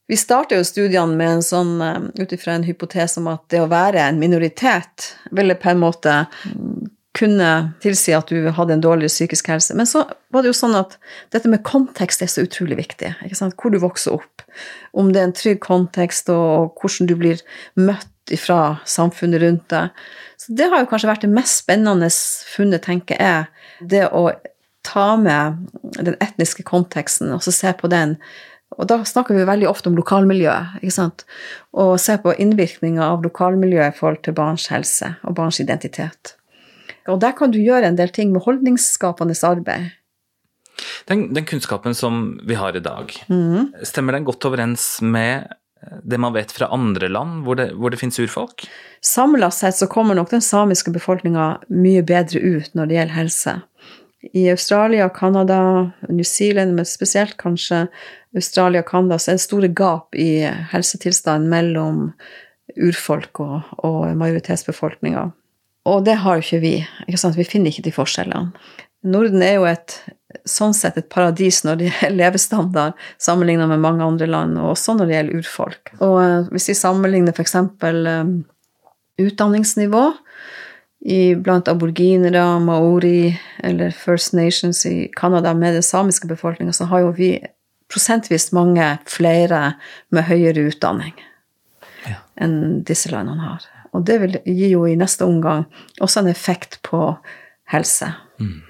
Vi 0.06 0.16
starter 0.16 0.60
jo 0.60 0.66
studiene 0.66 1.18
med 1.18 1.38
en 1.38 1.42
sånn, 1.42 1.72
eh, 1.82 2.22
ut 2.22 2.32
ifra 2.32 2.54
en 2.54 2.66
hypotese 2.66 3.18
om 3.18 3.26
at 3.32 3.42
det 3.50 3.60
å 3.60 3.70
være 3.70 4.04
en 4.04 4.20
minoritet 4.22 5.16
ville 5.34 5.56
på 5.58 5.72
en 5.72 5.82
måte 5.82 6.14
kunne 7.16 7.50
tilsi 7.82 8.12
at 8.16 8.28
du 8.28 8.50
hadde 8.52 8.76
en 8.76 8.82
dårligere 8.84 9.12
psykisk 9.12 9.48
helse. 9.52 9.76
Men 9.78 9.88
så 9.88 10.04
var 10.34 10.44
det 10.44 10.52
jo 10.52 10.58
sånn 10.58 10.76
at 10.78 10.98
dette 11.34 11.50
med 11.50 11.64
kontekst 11.66 12.24
er 12.24 12.30
så 12.30 12.44
utrolig 12.46 12.78
viktig. 12.80 13.14
Hvor 13.56 13.72
du 13.72 13.80
vokser 13.82 14.18
opp. 14.18 14.44
Om 14.96 15.12
det 15.14 15.22
er 15.22 15.30
en 15.30 15.36
trygg 15.36 15.62
kontekst, 15.64 16.28
og 16.32 16.76
hvordan 16.80 17.08
du 17.08 17.16
blir 17.18 17.40
møtt 17.80 18.36
fra 18.40 18.78
samfunnet 18.88 19.42
rundt 19.42 19.68
deg. 19.72 20.04
Så 20.40 20.56
det 20.58 20.68
har 20.72 20.82
jo 20.82 20.90
kanskje 20.90 21.10
vært 21.12 21.24
det 21.24 21.32
mest 21.32 21.62
spennende 21.62 22.10
funnet, 22.10 22.84
tenker 22.84 23.20
jeg. 23.22 23.46
Det 23.80 24.04
å 24.10 24.28
ta 24.86 25.14
med 25.18 25.66
den 25.98 26.14
etniske 26.22 26.62
konteksten 26.66 27.32
og 27.34 27.42
så 27.42 27.54
se 27.54 27.72
på 27.78 27.90
den. 27.90 28.16
Og 28.76 28.88
da 28.90 28.98
snakker 29.06 29.36
vi 29.36 29.46
veldig 29.46 29.68
ofte 29.70 29.90
om 29.90 29.96
lokalmiljøet, 29.98 30.80
ikke 30.82 30.94
sant. 30.94 31.22
Og 31.78 31.96
se 32.02 32.16
på 32.22 32.34
innvirkninga 32.42 33.04
av 33.14 33.22
lokalmiljøet 33.24 33.94
i 33.94 33.98
forhold 33.98 34.24
til 34.26 34.36
barns 34.36 34.66
helse 34.72 35.14
og 35.22 35.36
barns 35.38 35.62
identitet. 35.62 36.34
Og 37.12 37.20
der 37.22 37.36
kan 37.38 37.52
du 37.54 37.60
gjøre 37.60 37.88
en 37.88 37.98
del 37.98 38.10
ting 38.14 38.32
med 38.34 38.44
holdningsskapende 38.46 39.36
arbeid. 39.46 39.92
Den, 41.08 41.30
den 41.34 41.46
kunnskapen 41.48 41.94
som 41.96 42.36
vi 42.44 42.56
har 42.58 42.76
i 42.76 42.82
dag, 42.84 43.12
mm. 43.28 43.72
stemmer 43.86 44.16
den 44.16 44.26
godt 44.26 44.44
overens 44.44 44.98
med 45.00 45.46
det 46.02 46.18
man 46.18 46.34
vet 46.34 46.50
fra 46.52 46.68
andre 46.72 47.08
land 47.12 47.44
hvor 47.44 47.58
det, 47.58 47.70
hvor 47.76 47.92
det 47.92 48.00
finnes 48.00 48.18
urfolk? 48.18 48.66
Samla 49.04 49.50
sett 49.54 49.76
så 49.78 49.88
kommer 49.90 50.16
nok 50.18 50.32
den 50.32 50.42
samiske 50.42 50.90
befolkninga 50.94 51.46
mye 51.70 52.02
bedre 52.06 52.40
ut 52.42 52.72
når 52.74 52.88
det 52.88 52.98
gjelder 52.98 53.18
helse. 53.20 53.56
I 54.34 54.48
Australia, 54.50 55.08
Canada, 55.14 55.92
New 56.08 56.24
Zealand, 56.26 56.74
men 56.74 56.88
spesielt 56.88 57.36
kanskje 57.38 57.84
Australia 58.34 58.82
og 58.82 58.90
Canada, 58.90 59.18
så 59.18 59.30
er 59.30 59.38
det 59.38 59.44
store 59.44 59.70
gap 59.70 60.16
i 60.18 60.48
helsetilstanden 60.72 61.46
mellom 61.52 62.00
urfolk 62.74 63.40
og, 63.44 63.68
og 63.86 64.16
majoritetsbefolkninga. 64.18 65.28
Og 65.86 66.04
det 66.06 66.18
har 66.22 66.36
jo 66.36 66.44
ikke 66.44 66.62
vi. 66.64 66.74
Ikke 67.06 67.20
sant? 67.20 67.38
Vi 67.38 67.46
finner 67.46 67.70
ikke 67.70 67.86
de 67.86 67.94
forskjellene. 67.94 68.50
Norden 69.06 69.42
er 69.44 69.58
jo 69.60 69.66
et, 69.70 69.94
sånn 70.48 70.74
sett 70.74 70.96
et 70.98 71.08
paradis 71.12 71.62
når 71.64 71.78
det 71.78 71.88
gjelder 71.88 72.16
levestandard, 72.18 72.96
sammenlignet 73.22 73.70
med 73.70 73.82
mange 73.84 74.04
andre 74.04 74.28
land, 74.30 74.58
og 74.58 74.72
også 74.74 74.96
når 74.96 75.08
det 75.08 75.16
gjelder 75.16 75.40
urfolk. 75.42 75.92
Og 76.00 76.16
uh, 76.18 76.50
hvis 76.52 76.70
vi 76.72 76.78
sammenligner 76.78 77.36
f.eks. 77.36 77.54
Um, 77.60 78.32
utdanningsnivå 79.22 80.04
i, 81.06 81.20
blant 81.38 81.70
aborginere, 81.70 82.44
maori 82.60 83.36
eller 83.64 83.94
First 83.94 84.34
Nations 84.36 84.82
i 84.90 85.06
Canada 85.16 85.54
med 85.54 85.78
den 85.78 85.86
samiske 85.86 86.28
befolkninga, 86.28 86.74
så 86.74 86.88
har 86.90 87.06
jo 87.06 87.14
vi 87.16 87.30
prosentvis 87.92 88.50
mange 88.56 88.96
flere 89.06 89.76
med 90.10 90.26
høyere 90.26 90.66
utdanning 90.72 91.14
ja. 92.08 92.18
enn 92.42 92.82
disse 92.86 93.12
landene 93.12 93.46
har. 93.46 93.68
Og 93.96 94.06
det 94.06 94.20
vil 94.22 94.38
gi 94.44 94.70
jo 94.74 94.84
i 94.88 94.96
neste 94.98 95.26
omgang 95.26 95.66
også 96.04 96.22
en 96.22 96.30
effekt 96.32 96.80
på 96.86 97.00
helse. 97.72 98.12
Mm. 98.38 98.62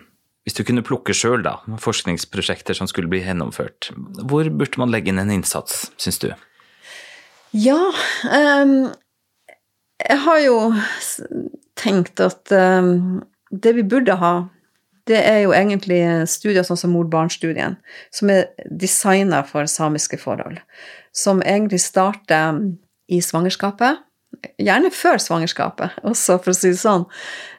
Hvis 0.46 0.54
du 0.54 0.62
kunne 0.62 0.84
plukke 0.86 1.14
sjøl, 1.16 1.42
da, 1.42 1.56
forskningsprosjekter 1.82 2.76
som 2.78 2.86
skulle 2.86 3.10
bli 3.10 3.24
gjennomført, 3.24 3.90
hvor 4.30 4.46
burde 4.46 4.78
man 4.78 4.92
legge 4.94 5.10
inn 5.10 5.18
en 5.18 5.32
innsats, 5.34 5.88
syns 5.98 6.20
du? 6.22 6.28
Ja, 7.56 7.80
um, 8.30 8.92
jeg 10.04 10.20
har 10.22 10.38
jo 10.44 10.58
tenkt 11.78 12.22
at 12.22 12.52
um, 12.54 13.24
det 13.50 13.74
vi 13.74 13.86
burde 13.86 14.14
ha, 14.20 14.34
det 15.10 15.18
er 15.18 15.40
jo 15.44 15.54
egentlig 15.54 16.00
studier 16.30 16.66
sånn 16.66 16.78
som 16.78 16.94
mor-barn-studien, 16.94 17.76
som 18.14 18.30
er 18.30 18.48
designa 18.70 19.42
for 19.46 19.66
samiske 19.70 20.18
forhold. 20.22 20.58
Som 21.14 21.42
egentlig 21.42 21.82
starter 21.82 22.58
i 23.10 23.20
svangerskapet, 23.22 24.02
Gjerne 24.60 24.90
før 24.92 25.18
svangerskapet, 25.22 25.96
også, 26.06 26.38
for 26.42 26.52
å 26.52 26.56
si 26.56 26.72
det 26.72 26.80
sånn. 26.80 27.06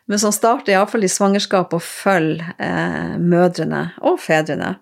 Men 0.08 0.22
som 0.22 0.34
starter 0.36 0.74
iallfall 0.74 1.06
i 1.06 1.12
svangerskapet 1.12 1.78
og 1.78 1.84
følger 1.84 2.54
eh, 2.64 3.18
mødrene 3.20 3.90
og 4.08 4.22
fedrene 4.24 4.78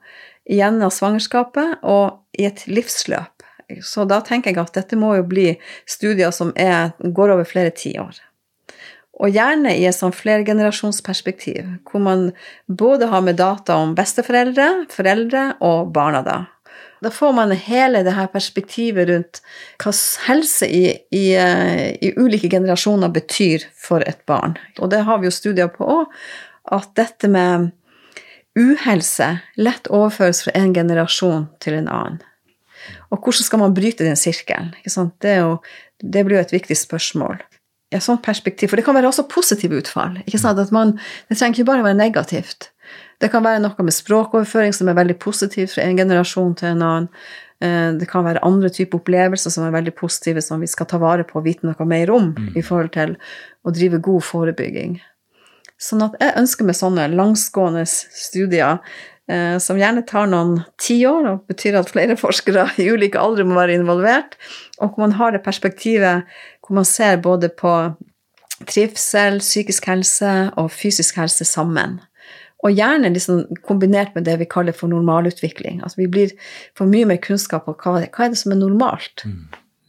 gjennom 0.45 0.91
svangerskapet 0.93 1.81
og 1.87 2.37
i 2.37 2.45
et 2.49 2.65
livsløp. 2.69 3.45
Så 3.81 4.05
da 4.05 4.19
tenker 4.21 4.53
jeg 4.53 4.61
at 4.61 4.75
dette 4.77 4.99
må 4.99 5.15
jo 5.17 5.25
bli 5.25 5.47
studier 5.89 6.33
som 6.35 6.51
er, 6.59 6.93
går 7.01 7.33
over 7.33 7.47
flere 7.49 7.73
tiår. 7.73 8.19
Og 9.15 9.31
gjerne 9.31 9.71
i 9.79 9.85
et 9.87 9.95
sånn 9.95 10.13
flergenerasjonsperspektiv, 10.13 11.69
hvor 11.87 12.03
man 12.03 12.27
både 12.67 13.07
har 13.09 13.23
med 13.23 13.39
data 13.39 13.77
om 13.79 13.95
besteforeldre, 13.97 14.85
foreldre 14.91 15.53
og 15.63 15.93
barna, 15.95 16.21
da. 16.25 16.37
Da 17.03 17.11
får 17.11 17.33
man 17.35 17.51
hele 17.51 18.03
det 18.05 18.15
her 18.15 18.27
perspektivet 18.31 19.09
rundt 19.09 19.41
hva 19.83 19.91
helse 20.27 20.67
i, 20.67 20.85
i, 21.11 21.25
i, 21.35 22.11
ulike 22.17 22.49
generasjoner 22.49 23.11
betyr 23.13 23.65
for 23.75 24.05
et 24.07 24.21
barn. 24.29 24.55
Og 24.79 24.91
det 24.93 25.03
har 25.07 25.19
vi 25.19 25.29
jo 25.29 25.35
studier 25.35 25.71
på 25.71 25.87
òg, 25.99 26.13
at 26.71 26.93
dette 26.97 27.29
med 27.29 27.71
uhelse 28.55 29.27
lett 29.59 29.91
overføres 29.91 30.45
fra 30.45 30.55
en 30.55 30.71
generasjon 30.73 31.49
til 31.61 31.77
en 31.81 31.91
annen. 31.91 32.23
Og 33.11 33.19
hvordan 33.19 33.47
skal 33.47 33.61
man 33.61 33.75
bryte 33.75 34.05
den 34.05 34.17
sirkelen? 34.19 34.71
Det, 35.21 35.35
jo, 35.39 35.57
det, 36.01 36.23
blir 36.25 36.39
jo 36.39 36.45
et 36.45 36.55
viktig 36.55 36.77
spørsmål. 36.77 37.41
Et 37.95 38.03
sånt 38.03 38.23
perspektiv, 38.25 38.69
For 38.69 38.79
det 38.79 38.85
kan 38.85 38.95
være 38.97 39.07
også 39.07 39.27
positive 39.31 39.79
utfall. 39.79 40.19
ikke 40.27 40.41
sant? 40.41 40.59
At 40.59 40.71
Man, 40.75 40.97
det 41.29 41.37
trenger 41.37 41.61
ikke 41.61 41.71
bare 41.71 41.85
være 41.85 42.01
negativt. 42.01 42.71
Det 43.21 43.31
kan 43.31 43.43
være 43.45 43.63
noe 43.63 43.87
med 43.87 43.95
språkoverføring 43.95 44.75
som 44.75 44.89
er 44.91 44.97
veldig 44.97 45.17
positivt 45.23 45.73
fra 45.73 45.85
en 45.87 45.97
generasjon 45.97 46.55
til 46.59 46.73
en 46.73 46.83
annen. 46.83 47.09
Eh, 47.63 47.93
det 47.95 48.09
kan 48.11 48.25
være 48.25 48.43
andre 48.43 48.69
typer 48.69 48.99
opplevelser 48.99 49.53
som 49.53 49.63
er 49.65 49.75
veldig 49.75 49.95
positive, 49.95 50.43
som 50.43 50.59
vi 50.59 50.67
skal 50.67 50.89
ta 50.91 50.99
vare 50.99 51.23
på 51.27 51.39
og 51.39 51.47
vite 51.47 51.67
noe 51.67 51.87
mer 51.87 52.11
om 52.11 52.33
mm. 52.35 52.53
i 52.59 52.63
forhold 52.65 52.91
til 52.97 53.15
å 53.63 53.73
drive 53.75 54.01
god 54.03 54.25
forebygging. 54.27 54.99
Sånn 55.79 56.03
at 56.05 56.15
jeg 56.19 56.35
ønsker 56.39 56.67
meg 56.67 56.77
sånne 56.77 57.09
langsgående 57.11 57.83
studier 57.87 58.79
eh, 59.31 59.55
som 59.63 59.79
gjerne 59.79 60.05
tar 60.07 60.27
noen 60.31 60.57
tiår, 60.81 61.29
og 61.31 61.49
betyr 61.51 61.79
at 61.79 61.91
flere 61.91 62.17
forskere 62.19 62.67
i 62.81 62.89
ulike 62.91 63.19
aldre 63.21 63.47
må 63.47 63.57
være 63.57 63.79
involvert, 63.79 64.37
og 64.83 64.99
man 64.99 65.15
har 65.19 65.35
det 65.35 65.43
perspektivet 65.45 66.27
hvor 66.65 66.79
man 66.79 66.87
ser 66.87 67.21
både 67.23 67.51
på 67.53 67.71
trivsel, 68.69 69.39
psykisk 69.43 69.87
helse 69.91 70.31
og 70.59 70.71
fysisk 70.73 71.19
helse 71.19 71.45
sammen. 71.47 71.99
Og 72.65 72.73
gjerne 72.73 73.11
liksom 73.13 73.43
kombinert 73.67 74.15
med 74.15 74.25
det 74.25 74.39
vi 74.41 74.47
kaller 74.49 74.73
for 74.73 74.89
normalutvikling. 74.89 75.83
Altså 75.83 76.01
vi 76.01 76.09
blir 76.09 76.33
for 76.77 76.89
mye 76.89 77.05
mer 77.09 77.19
kunnskap 77.21 77.67
om 77.69 77.77
hva, 77.77 77.99
hva 78.07 78.25
er 78.25 78.33
det 78.33 78.41
som 78.41 78.55
er 78.55 78.61
normalt. 78.63 79.25
Mm. 79.27 79.45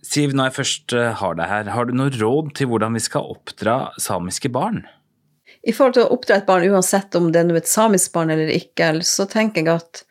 Siv, 0.07 0.35
når 0.37 0.51
jeg 0.51 0.57
først 0.59 0.95
eh, 0.95 1.15
har 1.19 1.39
deg 1.39 1.51
her, 1.51 1.71
har 1.75 1.89
du 1.89 1.97
noe 1.97 2.13
råd 2.13 2.53
til 2.59 2.71
hvordan 2.71 2.95
vi 2.95 3.03
skal 3.03 3.33
oppdra 3.33 3.79
samiske 4.03 4.53
barn? 4.55 4.85
I 5.67 5.73
forhold 5.75 5.97
til 5.97 6.05
å 6.05 6.13
oppdra 6.15 6.39
et 6.39 6.47
barn, 6.47 6.67
uansett 6.71 7.17
om 7.19 7.33
det 7.35 7.43
er 7.43 7.59
et 7.59 7.71
samisk 7.71 8.13
barn 8.15 8.31
eller 8.35 8.53
ikke, 8.55 8.93
så 9.03 9.27
tenker 9.31 9.65
jeg 9.65 9.81
at 9.81 10.05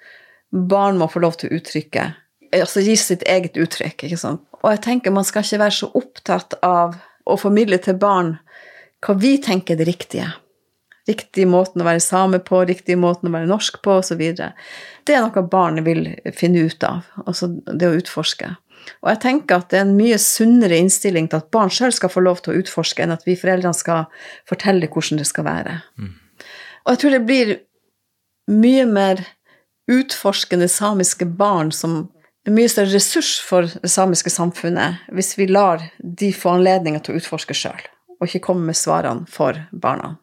barn 0.51 0.99
må 0.99 1.07
få 1.11 1.21
lov 1.23 1.37
til 1.39 1.51
å 1.51 1.59
uttrykke 1.59 2.09
Altså 2.55 2.83
gi 2.85 2.95
sitt 2.99 3.25
eget 3.27 3.57
uttrykk, 3.59 4.07
ikke 4.07 4.19
sant. 4.21 4.43
Og 4.63 4.71
jeg 4.71 4.81
tenker 4.85 5.13
man 5.13 5.27
skal 5.27 5.45
ikke 5.45 5.61
være 5.65 5.77
så 5.77 5.91
opptatt 5.97 6.57
av 6.65 6.95
å 7.25 7.37
formidle 7.41 7.77
til 7.81 7.97
barn 7.99 8.37
hva 9.05 9.13
vi 9.21 9.35
tenker 9.43 9.75
er 9.75 9.83
det 9.83 9.89
riktige 9.89 10.31
riktig 11.09 11.45
måten 11.49 11.83
å 11.83 11.87
være 11.87 12.03
same 12.03 12.39
på, 12.43 12.63
riktig 12.65 12.97
måten 12.97 13.29
å 13.29 13.35
være 13.35 13.49
norsk 13.49 13.81
på, 13.85 13.99
osv. 14.01 14.21
Det 14.25 15.15
er 15.15 15.21
noe 15.23 15.43
barnet 15.49 15.85
vil 15.85 16.07
finne 16.35 16.65
ut 16.65 16.85
av, 16.85 17.05
altså 17.25 17.51
det 17.65 17.89
å 17.89 17.97
utforske. 17.99 18.55
Og 19.01 19.09
jeg 19.09 19.21
tenker 19.23 19.59
at 19.59 19.69
det 19.71 19.79
er 19.79 19.85
en 19.87 19.95
mye 19.97 20.17
sunnere 20.21 20.77
innstilling 20.77 21.29
til 21.29 21.41
at 21.41 21.51
barn 21.53 21.71
sjøl 21.73 21.93
skal 21.95 22.11
få 22.13 22.25
lov 22.25 22.43
til 22.45 22.53
å 22.53 22.61
utforske, 22.61 23.05
enn 23.05 23.13
at 23.15 23.25
vi 23.25 23.37
foreldrene 23.39 23.77
skal 23.77 24.05
fortelle 24.49 24.89
hvordan 24.91 25.21
det 25.21 25.29
skal 25.29 25.47
være. 25.47 25.79
Mm. 26.01 26.11
Og 26.85 26.93
jeg 26.93 27.01
tror 27.01 27.15
det 27.15 27.23
blir 27.25 27.55
mye 28.51 28.85
mer 28.89 29.23
utforskende 29.89 30.67
samiske 30.69 31.25
barn 31.37 31.71
som 31.73 32.05
mye 32.53 32.69
større 32.69 32.93
ressurs 32.93 33.39
for 33.41 33.69
det 33.81 33.89
samiske 33.89 34.29
samfunnet 34.29 35.07
hvis 35.15 35.33
vi 35.39 35.47
lar 35.49 35.81
de 35.97 36.29
få 36.35 36.57
anledninger 36.59 37.01
til 37.01 37.15
å 37.15 37.21
utforske 37.21 37.57
sjøl, 37.57 37.81
og 38.19 38.27
ikke 38.27 38.43
komme 38.49 38.69
med 38.69 38.77
svarene 38.77 39.25
for 39.31 39.57
barna. 39.71 40.15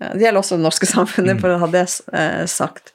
Det 0.00 0.26
gjelder 0.26 0.42
også 0.42 0.58
det 0.58 0.66
norske 0.66 0.88
samfunnet, 0.96 1.40
for 1.40 1.54
å 1.54 1.60
ha 1.62 1.70
det 1.72 1.86
eh, 1.86 2.44
sagt. 2.50 2.92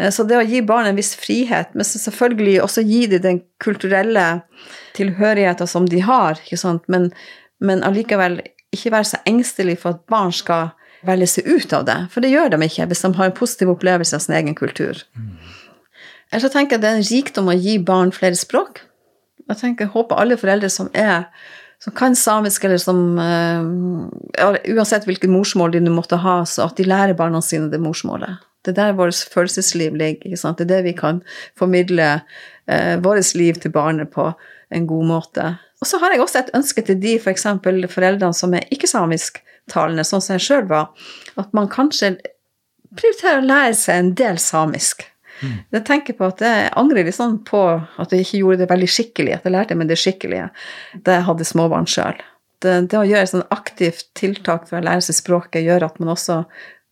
Eh, 0.00 0.10
så 0.10 0.26
det 0.28 0.40
å 0.40 0.46
gi 0.46 0.62
barn 0.66 0.90
en 0.90 0.98
viss 0.98 1.14
frihet, 1.18 1.72
men 1.74 1.86
selvfølgelig 1.88 2.58
også 2.64 2.84
gi 2.84 3.04
dem 3.14 3.24
den 3.24 3.42
kulturelle 3.62 4.26
tilhørigheten 4.98 5.70
som 5.70 5.88
de 5.90 6.02
har? 6.04 6.40
Men, 6.90 7.10
men 7.60 7.84
allikevel 7.86 8.40
ikke 8.74 8.92
være 8.94 9.12
så 9.14 9.22
engstelig 9.28 9.78
for 9.82 9.96
at 9.96 10.06
barn 10.10 10.34
skal 10.34 10.74
velge 11.04 11.28
seg 11.28 11.48
ut 11.48 11.72
av 11.76 11.84
det, 11.86 11.98
for 12.12 12.24
det 12.24 12.32
gjør 12.32 12.54
de 12.54 12.64
ikke 12.64 12.88
hvis 12.90 13.04
de 13.04 13.12
har 13.18 13.28
en 13.28 13.36
positiv 13.36 13.74
opplevelse 13.74 14.16
av 14.16 14.24
sin 14.24 14.36
egen 14.38 14.56
kultur. 14.56 15.02
Mm. 15.16 15.36
Eller 16.34 16.42
så 16.42 16.50
tenker 16.50 16.74
jeg 16.74 16.82
det 16.82 16.88
er 16.90 16.96
en 16.98 17.06
rikdom 17.06 17.50
å 17.52 17.54
gi 17.54 17.76
barn 17.78 18.10
flere 18.14 18.34
språk. 18.34 18.80
Jeg 19.46 19.60
tenker, 19.60 19.86
jeg 19.86 19.94
håper 19.94 20.18
alle 20.18 20.38
foreldre 20.40 20.70
som 20.72 20.88
er 20.90 21.28
som 21.84 21.92
kan 21.92 22.16
samisk, 22.16 22.64
eller 22.64 22.80
som 22.80 23.18
uh, 23.18 24.48
Uansett 24.72 25.04
hvilket 25.04 25.30
morsmål 25.30 25.74
de 25.74 25.82
måtte 25.92 26.16
ha, 26.22 26.38
så 26.48 26.64
at 26.64 26.78
de 26.80 26.86
lærer 26.88 27.16
barna 27.18 27.42
sine 27.44 27.68
det 27.70 27.80
morsmålet. 27.82 28.40
Det 28.64 28.72
er 28.72 28.78
der 28.78 28.96
vårt 28.96 29.20
følelsesliv 29.30 29.94
ligger. 30.00 30.32
Det 30.32 30.64
er 30.64 30.70
det 30.70 30.80
vi 30.86 30.94
kan 30.96 31.20
formidle 31.60 32.08
uh, 32.16 32.96
vårt 33.04 33.34
liv 33.36 33.60
til 33.60 33.74
barnet 33.74 34.10
på 34.10 34.30
en 34.72 34.86
god 34.88 35.06
måte. 35.10 35.48
Og 35.82 35.90
så 35.90 36.00
har 36.00 36.14
jeg 36.14 36.24
også 36.24 36.40
et 36.40 36.54
ønske 36.56 36.82
til 36.88 36.96
de 37.02 37.18
f.eks. 37.20 37.44
For 37.62 37.88
foreldrene 37.92 38.34
som 38.34 38.56
er 38.56 38.64
ikke-samisktalende, 38.72 40.08
sånn 40.08 40.24
som 40.24 40.38
jeg 40.38 40.46
sjøl 40.46 40.70
var, 40.72 40.94
at 41.36 41.52
man 41.52 41.68
kanskje 41.68 42.16
prioriterer 42.96 43.42
å 43.42 43.50
lære 43.50 43.76
seg 43.76 44.00
en 44.00 44.14
del 44.16 44.40
samisk. 44.40 45.04
Mm. 45.40 45.56
Jeg 45.76 45.84
tenker 45.88 46.16
på 46.18 46.28
at 46.28 46.44
jeg 46.44 46.68
angrer 46.78 47.06
litt 47.06 47.16
sånn 47.16 47.40
på 47.46 47.64
at 47.80 48.12
jeg 48.14 48.26
ikke 48.26 48.40
gjorde 48.42 48.62
det 48.62 48.70
veldig 48.70 48.90
skikkelig, 48.96 49.34
at 49.36 49.48
jeg 49.48 49.54
lærte 49.54 49.78
meg 49.78 49.90
det 49.90 49.98
skikkelige 50.00 50.46
da 51.06 51.18
jeg 51.18 51.26
hadde 51.28 51.48
småbarn 51.48 51.90
sjøl. 51.90 52.22
Det, 52.64 52.76
det, 52.88 52.96
å 52.96 53.04
gjøre 53.04 53.26
et 53.26 53.32
sånn 53.32 53.48
aktivt 53.52 54.06
tiltak 54.16 54.68
for 54.70 54.78
å 54.78 54.84
lære 54.84 55.04
seg 55.04 55.18
språket, 55.18 55.64
gjør 55.66 55.88
at 55.88 55.98
man 56.00 56.14
også 56.14 56.44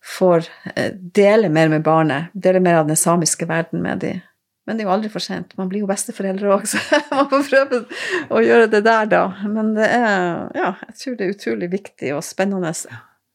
får 0.03 0.45
eh, 0.75 0.91
dele 0.93 1.49
mer 1.49 1.71
med 1.71 1.85
barnet, 1.85 2.33
dele 2.33 2.61
mer 2.61 2.81
av 2.81 2.91
den 2.91 2.99
samiske 2.99 3.47
verden 3.49 3.81
med 3.85 4.03
dem. 4.03 4.21
Men 4.67 4.77
det 4.77 4.85
er 4.85 4.87
jo 4.87 4.93
aldri 4.93 5.09
for 5.11 5.23
sent. 5.23 5.55
Man 5.59 5.67
blir 5.71 5.83
jo 5.83 5.89
besteforeldre 5.89 6.51
òg, 6.55 6.67
så 6.71 6.79
man 7.17 7.27
får 7.31 7.47
prøve 7.49 7.81
å 8.31 8.43
gjøre 8.43 8.69
det 8.71 8.83
der, 8.85 9.09
da. 9.11 9.23
Men 9.47 9.73
det 9.77 9.89
er 9.89 10.13
Ja, 10.55 10.75
jeg 10.87 10.99
tror 11.01 11.17
det 11.19 11.25
er 11.25 11.33
utrolig 11.35 11.71
viktig 11.73 12.13
og 12.15 12.23
spennende. 12.27 12.71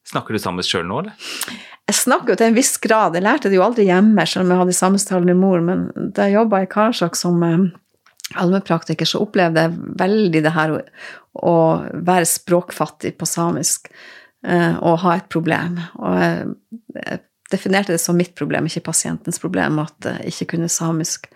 Snakker 0.09 0.37
du 0.37 0.41
samisk 0.41 0.73
sjøl 0.73 0.89
nå, 0.89 1.03
eller? 1.05 1.35
Jeg 1.89 1.97
snakker 1.97 2.35
jo 2.35 2.37
til 2.37 2.51
en 2.51 2.57
viss 2.59 2.75
grad. 2.85 3.15
Jeg 3.17 3.25
lærte 3.25 3.49
det 3.49 3.57
jo 3.57 3.65
aldri 3.65 3.87
hjemme, 3.89 4.25
selv 4.29 4.45
om 4.45 4.53
jeg 4.53 4.61
hadde 4.61 4.77
sammenstallende 4.77 5.37
mor. 5.39 5.63
Men 5.65 5.87
da 5.97 6.27
jeg 6.29 6.37
jobba 6.37 6.61
i 6.61 6.69
Karasjok 6.69 7.17
som 7.17 7.41
eh, 7.47 7.71
allmennpraktiker, 8.37 9.09
så 9.09 9.23
opplevde 9.25 9.65
jeg 9.65 9.95
veldig 10.03 10.43
det 10.45 10.53
her 10.53 10.75
å, 10.77 11.55
være 11.95 12.29
språkfattig 12.29 13.15
på 13.17 13.29
samisk 13.29 13.89
eh, 13.89 14.75
og 14.77 15.01
ha 15.07 15.17
et 15.17 15.31
problem. 15.33 15.79
Og 16.03 16.21
jeg, 16.21 17.23
definerte 17.49 17.95
det 17.95 18.03
som 18.03 18.19
mitt 18.19 18.35
problem, 18.37 18.69
ikke 18.69 18.85
pasientens 18.91 19.41
problem, 19.41 19.81
at 19.81 20.09
jeg 20.11 20.35
ikke 20.35 20.51
kunne 20.53 20.69
samisk. 20.69 21.31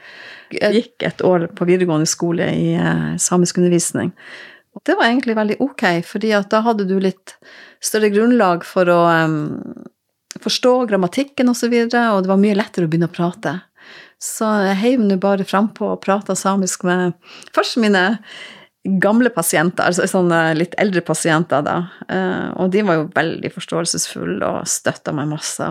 Jeg 0.52 0.76
gikk 0.76 1.06
et 1.08 1.22
år 1.24 1.46
på 1.56 1.64
videregående 1.64 2.08
skole 2.10 2.50
i 2.52 2.74
uh, 2.76 3.14
samisk 3.16 3.62
undervisning. 3.62 4.10
Det 4.84 4.96
var 4.98 5.08
egentlig 5.08 5.36
veldig 5.38 5.56
ok, 5.64 5.86
fordi 6.04 6.34
da 6.52 6.60
hadde 6.66 6.84
du 6.88 6.98
litt 7.00 7.32
større 7.80 8.12
grunnlag 8.12 8.64
for 8.68 8.92
å 8.92 9.00
forstå 10.40 10.74
grammatikken 10.90 11.50
osv., 11.50 11.52
og, 11.52 11.58
så 11.58 11.72
videre, 11.72 12.06
og 12.14 12.24
det 12.24 12.32
var 12.32 12.40
mye 12.40 12.56
lettere 12.56 12.88
å 12.88 12.92
begynne 12.92 13.10
å 13.10 13.14
prate. 13.14 13.58
Så 14.22 14.46
jeg 14.68 14.78
heiv 14.78 15.04
nå 15.04 15.18
bare 15.20 15.46
frampå 15.46 15.88
og 15.92 16.02
prata 16.04 16.36
samisk 16.38 16.84
med 16.86 17.16
først 17.54 17.80
mine 17.82 18.04
gamle 18.82 19.30
pasienter, 19.30 19.86
altså 19.86 20.06
sånne 20.10 20.56
litt 20.58 20.72
eldre 20.82 21.04
pasienter, 21.06 21.62
da. 21.62 21.76
Eh, 22.10 22.48
og 22.58 22.72
de 22.74 22.82
var 22.86 22.98
jo 22.98 23.10
veldig 23.14 23.50
forståelsesfulle 23.54 24.48
og 24.48 24.70
støtta 24.70 25.14
meg 25.14 25.30
masse. 25.30 25.68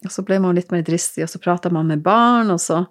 Og 0.00 0.12
så 0.12 0.24
ble 0.24 0.38
man 0.40 0.56
litt 0.56 0.72
mer 0.72 0.84
dristig, 0.84 1.26
og 1.26 1.32
så 1.32 1.40
prata 1.44 1.72
man 1.72 1.90
med 1.92 2.04
barn, 2.04 2.52
og 2.54 2.60
så 2.62 2.84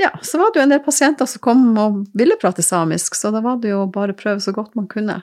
Ja, 0.00 0.14
så 0.24 0.38
var 0.40 0.48
det 0.48 0.60
jo 0.60 0.64
en 0.64 0.72
del 0.72 0.80
pasienter 0.80 1.28
som 1.28 1.42
kom 1.44 1.76
og 1.76 1.98
ville 2.16 2.38
prate 2.40 2.64
samisk, 2.64 3.12
så 3.18 3.28
da 3.34 3.42
var 3.44 3.58
det 3.60 3.74
jo 3.74 3.82
bare 3.92 4.14
å 4.14 4.16
prøve 4.16 4.40
så 4.40 4.54
godt 4.56 4.72
man 4.78 4.88
kunne. 4.88 5.18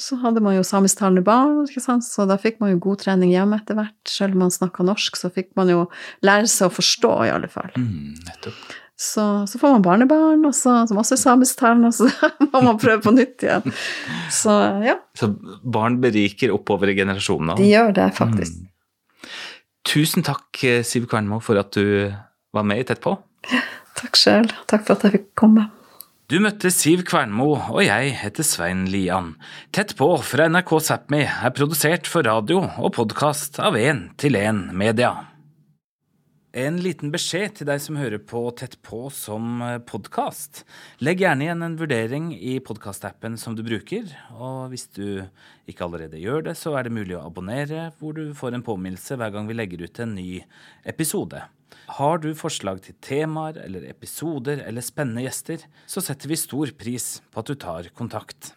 Så 0.00 0.16
hadde 0.22 0.40
man 0.44 0.56
jo 0.56 0.64
samisktalende 0.66 1.22
barn, 1.24 1.66
så 1.68 2.24
da 2.28 2.38
fikk 2.40 2.60
man 2.62 2.72
jo 2.72 2.82
god 2.86 3.02
trening 3.02 3.34
hjemme 3.34 3.58
etter 3.60 3.76
hvert. 3.76 3.98
Selv 4.08 4.36
om 4.36 4.46
man 4.46 4.54
snakka 4.54 4.86
norsk, 4.86 5.18
så 5.20 5.28
fikk 5.32 5.50
man 5.60 5.68
jo 5.72 5.82
lære 6.26 6.48
seg 6.50 6.70
å 6.70 6.74
forstå, 6.74 7.10
i 7.26 7.32
alle 7.34 7.50
fall. 7.52 7.68
Mm, 7.76 8.16
så, 9.00 9.24
så, 9.48 9.60
får 9.60 9.76
man 9.76 9.84
barnebarn 9.84 10.42
og 10.48 10.52
så, 10.56 10.74
som 10.88 11.00
også 11.00 11.16
er 11.16 11.22
samisktalende, 11.22 11.92
og 11.92 11.96
så 11.96 12.30
må 12.52 12.64
man 12.66 12.80
prøve 12.80 13.04
på 13.04 13.14
nytt 13.16 13.44
igjen. 13.46 13.76
Så 14.32 14.56
ja. 14.84 14.98
Så 15.16 15.30
barn 15.62 16.00
beriker 16.02 16.52
oppover 16.56 16.92
i 16.92 16.96
generasjonene? 16.98 17.58
De 17.60 17.68
gjør 17.70 17.94
det, 18.00 18.10
faktisk. 18.16 18.60
Mm. 18.60 19.36
Tusen 19.90 20.24
takk, 20.24 20.64
Siv 20.84 21.08
Kvernmo, 21.10 21.40
for 21.44 21.60
at 21.60 21.72
du 21.76 22.12
var 22.56 22.66
med 22.68 22.82
i 22.82 22.88
Tett 22.88 23.00
på. 23.04 23.16
Takk 24.00 24.16
sjøl. 24.16 24.48
Takk 24.70 24.86
for 24.86 24.96
at 24.96 25.06
jeg 25.06 25.16
fikk 25.18 25.28
komme. 25.38 25.66
Du 26.30 26.36
møtte 26.38 26.70
Siv 26.70 27.00
Kvernmo, 27.08 27.56
og 27.74 27.80
jeg 27.82 28.12
heter 28.20 28.46
Svein 28.46 28.84
Lian. 28.86 29.32
Tett 29.74 29.96
på 29.98 30.06
fra 30.22 30.44
NRK 30.46 30.70
Sápmi 30.86 31.24
er 31.26 31.50
produsert 31.56 32.06
for 32.06 32.22
radio 32.22 32.60
og 32.78 32.92
podkast 32.94 33.58
av 33.58 33.74
1 33.74 34.04
til 34.22 34.38
1 34.38 34.68
Media. 34.70 35.10
En 36.54 36.78
liten 36.86 37.10
beskjed 37.10 37.58
til 37.58 37.66
deg 37.72 37.82
som 37.82 37.98
hører 37.98 38.22
på 38.22 38.44
Tett 38.54 38.78
på 38.86 39.08
som 39.10 39.58
podkast. 39.90 40.62
Legg 41.02 41.26
gjerne 41.26 41.48
igjen 41.48 41.66
en 41.66 41.78
vurdering 41.82 42.30
i 42.38 42.60
podkastappen 42.62 43.34
som 43.34 43.58
du 43.58 43.66
bruker. 43.66 44.06
Og 44.38 44.70
hvis 44.70 44.86
du 44.94 45.24
ikke 45.66 45.88
allerede 45.88 46.22
gjør 46.22 46.52
det, 46.52 46.60
så 46.62 46.78
er 46.78 46.86
det 46.86 46.94
mulig 46.94 47.18
å 47.18 47.26
abonnere, 47.26 47.88
hvor 47.98 48.14
du 48.14 48.28
får 48.38 48.54
en 48.54 48.68
påminnelse 48.70 49.18
hver 49.18 49.34
gang 49.34 49.50
vi 49.50 49.58
legger 49.58 49.82
ut 49.82 50.06
en 50.06 50.14
ny 50.14 50.44
episode. 50.86 51.42
Har 51.90 52.20
du 52.22 52.28
forslag 52.38 52.78
til 52.84 52.94
temaer 53.02 53.56
eller 53.64 53.88
episoder 53.90 54.62
eller 54.62 54.84
spennende 54.84 55.24
gjester, 55.24 55.64
så 55.90 56.02
setter 56.04 56.30
vi 56.30 56.38
stor 56.38 56.70
pris 56.78 57.16
på 57.32 57.42
at 57.42 57.50
du 57.50 57.58
tar 57.58 57.90
kontakt. 57.98 58.52